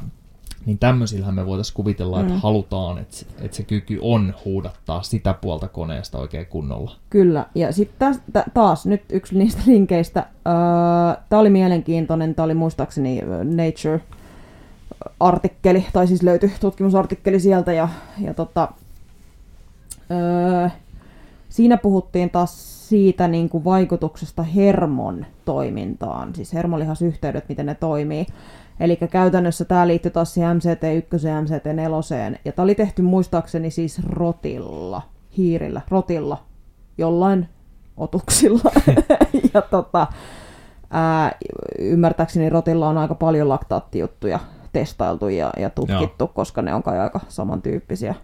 [0.66, 2.40] Niin tämmöisillähän me voitaisiin kuvitella, että Mm.
[2.40, 6.92] halutaan, että, se- että se kyky on huudattaa sitä puolta koneesta oikein kunnolla.
[7.10, 8.16] Kyllä, ja sitten
[8.54, 10.26] taas nyt yksi niistä linkeistä.
[11.30, 17.90] Tämä oli mielenkiintoinen, tämä oli muistaakseni ö, Nature-artikkeli, tai siis löytyi tutkimusartikkeli sieltä, ja,
[18.22, 18.68] ja tota,
[20.12, 20.70] öö,
[21.50, 28.26] siinä puhuttiin taas siitä niin kuin vaikutuksesta hermon toimintaan, siis hermolihasyhteydet, miten ne toimii.
[28.80, 34.02] Eli käytännössä tämä liittyy taas siihen MCT1 ja MCT4, ja tämä oli tehty muistaakseni siis
[34.10, 35.02] rotilla,
[35.38, 36.38] hiirillä, rotilla,
[36.98, 37.48] jollain
[37.98, 38.72] otuksilla.
[39.54, 40.08] ja tota,
[40.90, 41.32] ää,
[41.80, 44.40] ymmärtääkseni rotilla on aika paljon laktaattijuttuja
[44.74, 46.32] testailtu ja, ja tutkittu, Joo.
[46.34, 48.16] koska ne on kai aika samantyyppisiä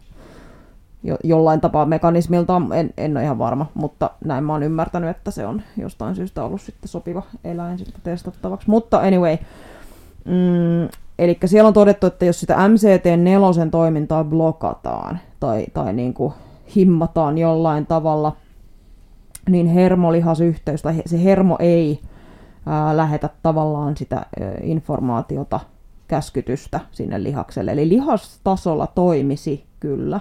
[1.06, 5.32] jo, jollain tapaa mekanismiltaan, en, en ole ihan varma, mutta näin mä oon ymmärtänyt, että
[5.32, 8.70] se on jostain syystä ollut sitten sopiva eläin sitten testattavaksi.
[8.70, 9.38] Mutta anyway,
[10.26, 10.90] Mm,
[11.20, 16.34] eli siellä on todettu, että jos sitä MCT4 toimintaa blokataan tai, tai niin kuin
[16.76, 18.36] himmataan jollain tavalla,
[19.50, 22.00] niin hermolihasyhteys tai se hermo ei
[22.66, 24.26] ää, lähetä tavallaan sitä ää,
[24.62, 25.60] informaatiota,
[26.08, 27.72] käskytystä sinne lihakselle.
[27.72, 30.20] Eli lihastasolla toimisi kyllä,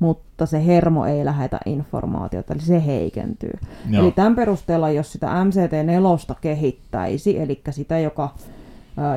[0.00, 3.52] mutta se hermo ei lähetä informaatiota, eli se heikentyy.
[3.90, 4.02] Joo.
[4.02, 8.34] Eli tämän perusteella, jos sitä MCT4 kehittäisi, eli sitä, joka,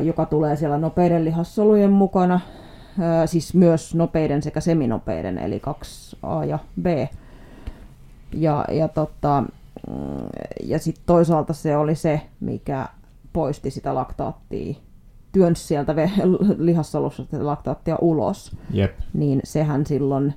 [0.01, 2.39] joka tulee siellä nopeiden lihassolujen mukana,
[3.25, 6.85] siis myös nopeiden sekä seminopeiden, eli 2A ja B,
[8.33, 9.43] ja, ja, tota,
[9.89, 9.95] mm,
[10.63, 12.87] ja sitten toisaalta se oli se, mikä
[13.33, 14.75] poisti sitä laktaattia
[15.31, 15.95] työnsi sieltä
[16.57, 18.91] lihassolussa laktaattia ulos, Jep.
[19.13, 20.33] niin sehän silloin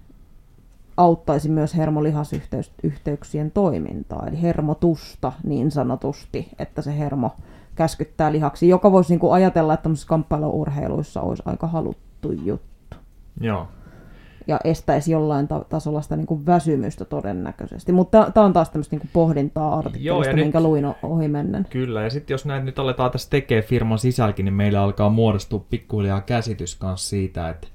[0.97, 7.31] auttaisi myös hermolihasyhteyksien toimintaa, eli hermotusta niin sanotusti, että se hermo
[7.75, 12.97] käskyttää lihaksi, joka voisi niin kuin ajatella, että tämmöisissä kamppailuurheiluissa olisi aika haluttu juttu.
[13.41, 13.69] Joo.
[14.47, 17.93] Ja estäisi jollain ta- tasolla sitä niin kuin väsymystä todennäköisesti.
[17.93, 21.67] Mutta tämä on taas tämmöistä niin kuin pohdintaa artikkelista, Joo, minkä nyt, luin ohi mennen.
[21.71, 25.65] Kyllä, ja sitten jos näitä nyt aletaan tässä tekemään firman sisälläkin, niin meillä alkaa muodostua
[25.71, 27.69] pikkuhiljaa käsitys kanssa siitä, että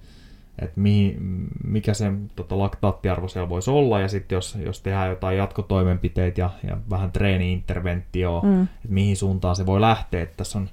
[0.59, 1.17] että mihin,
[1.63, 6.49] mikä se tota, laktaattiarvo siellä voisi olla, ja sitten jos, jos tehdään jotain jatkotoimenpiteitä ja,
[6.67, 8.63] ja vähän treeni-interventioa, mm.
[8.63, 10.23] että mihin suuntaan se voi lähteä.
[10.23, 10.69] Että tässä on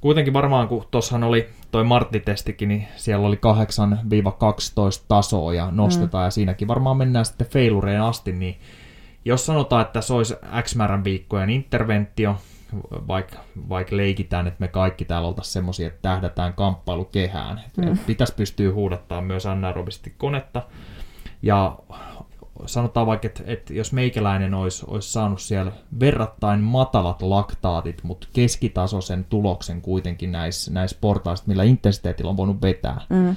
[0.00, 3.38] kuitenkin varmaan, kun tuossahan oli toi Martti-testikin, niin siellä oli 8-12
[5.08, 6.26] tasoa ja nostetaan, mm.
[6.26, 8.56] ja siinäkin varmaan mennään sitten failureen asti, niin
[9.24, 12.36] jos sanotaan, että se olisi X määrän viikkojen interventio,
[13.08, 13.38] vaikka,
[13.68, 17.60] vaikka leikitään, että me kaikki täällä oltaisiin semmoisia, että tähdätään kamppailukehään.
[17.76, 17.98] Mm.
[18.06, 20.62] Pitäisi pystyä huudattaa myös anaerobisesti konetta.
[21.42, 21.78] Ja
[22.66, 29.24] sanotaan vaikka, että, että jos meikäläinen olisi, olisi saanut siellä verrattain matalat laktaatit, mutta keskitasoisen
[29.24, 33.36] tuloksen kuitenkin näissä, näissä portaissa, millä intensiteetillä on voinut vetää, mm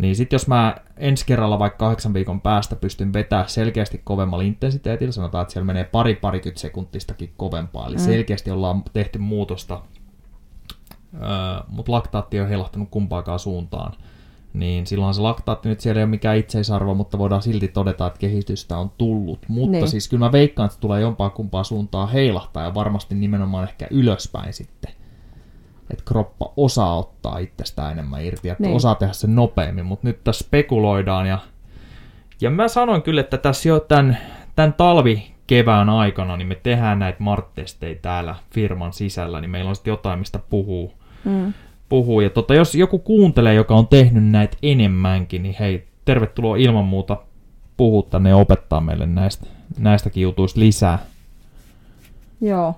[0.00, 5.12] niin sitten jos mä ensi kerralla vaikka kahdeksan viikon päästä pystyn vetämään selkeästi kovemmalla intensiteetillä,
[5.12, 8.02] sanotaan, että siellä menee pari parikymmentä sekuntistakin kovempaa, eli mm.
[8.02, 9.82] selkeästi ollaan tehty muutosta,
[11.14, 11.20] öö,
[11.68, 13.92] mutta laktaatti on heilahtanut kumpaakaan suuntaan,
[14.52, 18.18] niin silloin se laktaatti nyt siellä ei ole mikään itseisarvo, mutta voidaan silti todeta, että
[18.18, 19.38] kehitystä on tullut.
[19.48, 19.88] Mutta niin.
[19.88, 24.52] siis kyllä mä veikkaan, että tulee jompaa kumpaa suuntaan heilahtaa ja varmasti nimenomaan ehkä ylöspäin
[24.52, 24.92] sitten
[25.90, 28.76] että kroppa osaa ottaa itsestään enemmän irti, että niin.
[28.76, 31.38] osaa tehdä sen nopeammin, mutta nyt tässä spekuloidaan ja,
[32.40, 34.18] ja mä sanoin kyllä, että tässä jo tämän,
[34.56, 39.76] tämän talvi kevään aikana, niin me tehdään näitä marttestejä täällä firman sisällä, niin meillä on
[39.76, 40.92] sitten jotain, mistä puhuu.
[41.24, 41.52] Mm.
[41.88, 42.20] puhuu.
[42.20, 47.16] Ja tota, jos joku kuuntelee, joka on tehnyt näitä enemmänkin, niin hei, tervetuloa ilman muuta
[47.76, 49.46] puhua tänne ja opettaa meille näistä,
[49.78, 50.98] näistäkin jutuista lisää.
[52.40, 52.74] Joo,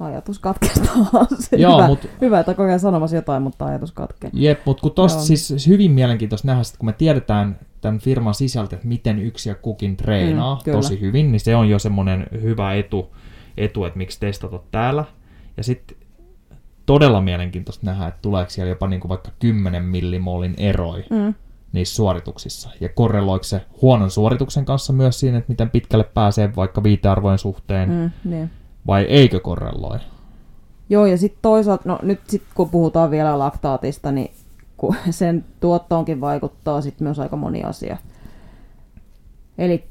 [0.00, 1.52] ajatus katkesi taas.
[1.56, 4.30] Joo, hyvä, mut, hyvä, että koko ajan sanomassa jotain, mutta ajatus katkee.
[4.32, 8.34] Jep, mutta kun tosta siis, siis hyvin mielenkiintoista nähdä, että kun me tiedetään tämän firman
[8.34, 12.26] sisältä, että miten yksi ja kukin treenaa mm, tosi hyvin, niin se on jo semmoinen
[12.42, 13.14] hyvä etu,
[13.56, 15.04] etu, että miksi testata täällä.
[15.56, 15.96] Ja sitten
[16.86, 21.34] todella mielenkiintoista nähdä, että tuleeko siellä jopa niin kuin vaikka 10 millimolin eroi mm.
[21.72, 22.70] niissä suorituksissa.
[22.80, 27.90] Ja korreloiko se huonon suorituksen kanssa myös siinä, että miten pitkälle pääsee vaikka viitearvojen suhteen.
[27.90, 28.50] Mm, niin
[28.86, 29.98] vai eikö korreloi?
[30.88, 34.30] Joo, ja sitten toisaalta, no nyt sit kun puhutaan vielä laktaatista, niin
[34.76, 37.96] kun sen tuottoonkin vaikuttaa sitten myös aika moni asia.
[39.58, 39.84] Eli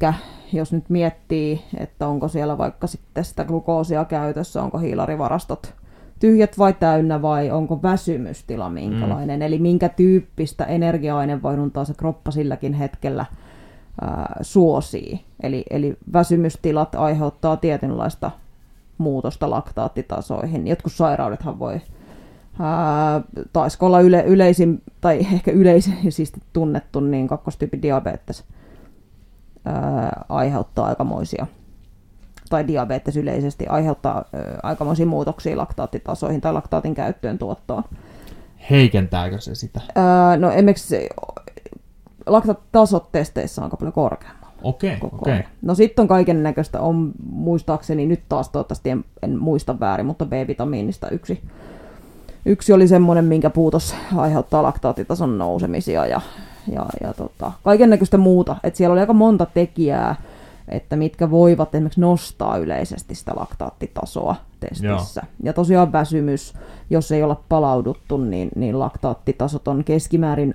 [0.54, 5.74] jos nyt miettii, että onko siellä vaikka sitten sitä glukoosia käytössä, onko hiilarivarastot
[6.20, 9.42] tyhjät vai täynnä vai onko väsymystila minkälainen, mm.
[9.42, 13.26] eli minkä tyyppistä energia-ainevaihduntaa se kroppa silläkin hetkellä
[14.02, 15.26] ää, suosii.
[15.44, 18.32] Eli, eli väsymystilat aiheuttaa tietynlaista
[19.00, 20.68] muutosta laktaattitasoihin.
[20.68, 21.82] Jotkut sairaudethan voi
[22.60, 23.22] ää,
[23.54, 28.44] taisiko olla yle, yleisin, tai ehkä yleisin siis tunnettu, niin kakkostyypin diabetes
[29.66, 31.48] ää, aiheuttaa aikamoisia,
[32.50, 37.84] tai diabetes yleisesti aiheuttaa ää, aikamoisia muutoksia laktaattitasoihin tai laktaatin käyttöön tuottoon.
[38.70, 39.82] Heikentääkö se sitä?
[39.96, 41.10] Ää, no esimerkiksi
[42.26, 44.39] laktaattitasot testeissä on aika paljon korkeammat.
[44.64, 45.40] Okei, okay, okei.
[45.40, 45.52] Okay.
[45.62, 50.26] No sitten on kaiken näköistä, on muistaakseni nyt taas toivottavasti en, en muista väärin, mutta
[50.26, 51.42] B-vitamiinista yksi,
[52.46, 56.22] yksi oli semmoinen, minkä puutos aiheuttaa laktaattitason nousemisia ja,
[56.72, 58.56] ja, ja tota, kaiken näköistä muuta.
[58.64, 60.16] Et siellä oli aika monta tekijää,
[60.68, 65.22] että mitkä voivat esimerkiksi nostaa yleisesti sitä laktaattitasoa testissä.
[65.24, 65.34] Joo.
[65.44, 66.54] Ja tosiaan väsymys,
[66.90, 70.54] jos ei olla palauduttu, niin, niin laktaattitasot on keskimäärin,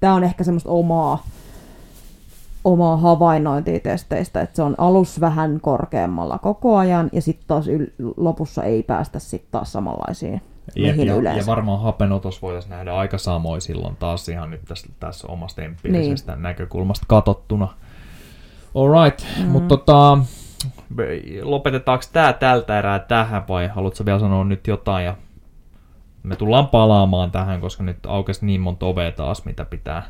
[0.00, 1.24] tämä on ehkä semmoista omaa
[2.64, 8.12] omaa havainnointia testeistä, että se on alus vähän korkeammalla koko ajan ja sitten taas yl-
[8.16, 10.42] lopussa ei päästä sitten taas samanlaisiin
[10.76, 11.40] Jep, mihin ja, yleensä.
[11.40, 16.32] ja varmaan hapenotos voitaisiin nähdä aika samoin silloin taas ihan nyt tässä, tässä omasta empiirisestä
[16.32, 16.42] niin.
[16.42, 17.68] näkökulmasta katottuna.
[18.74, 19.44] Alright, mm.
[19.44, 20.18] mutta tota,
[21.42, 25.14] lopetetaanko tämä tältä erää tähän vai haluatko vielä sanoa nyt jotain ja
[26.22, 30.02] me tullaan palaamaan tähän, koska nyt aukesi niin monta ovea taas, mitä pitää,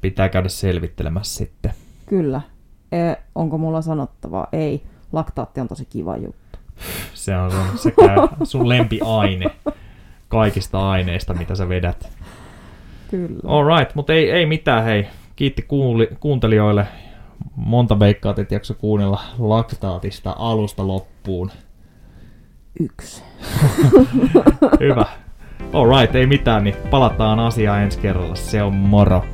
[0.00, 1.72] pitää käydä selvittelemässä sitten.
[2.06, 2.40] Kyllä.
[2.92, 2.98] E,
[3.34, 4.48] onko mulla sanottavaa?
[4.52, 4.82] Ei.
[5.12, 6.58] Laktaatti on tosi kiva juttu.
[7.14, 9.50] Se on sun, se käy, sun lempiaine
[10.28, 12.08] kaikista aineista, mitä sä vedät.
[13.10, 13.40] Kyllä.
[13.46, 15.06] Alright, mutta ei, ei mitään, hei.
[15.36, 16.86] Kiitti kuuli, kuuntelijoille.
[17.56, 21.50] Monta veikkaat, et jakso kuunnella laktaatista alusta loppuun.
[22.80, 23.22] Yksi.
[24.80, 25.04] Hyvä.
[25.72, 28.34] Alright, ei mitään, niin palataan asiaan ensi kerralla.
[28.34, 29.24] Se on moro.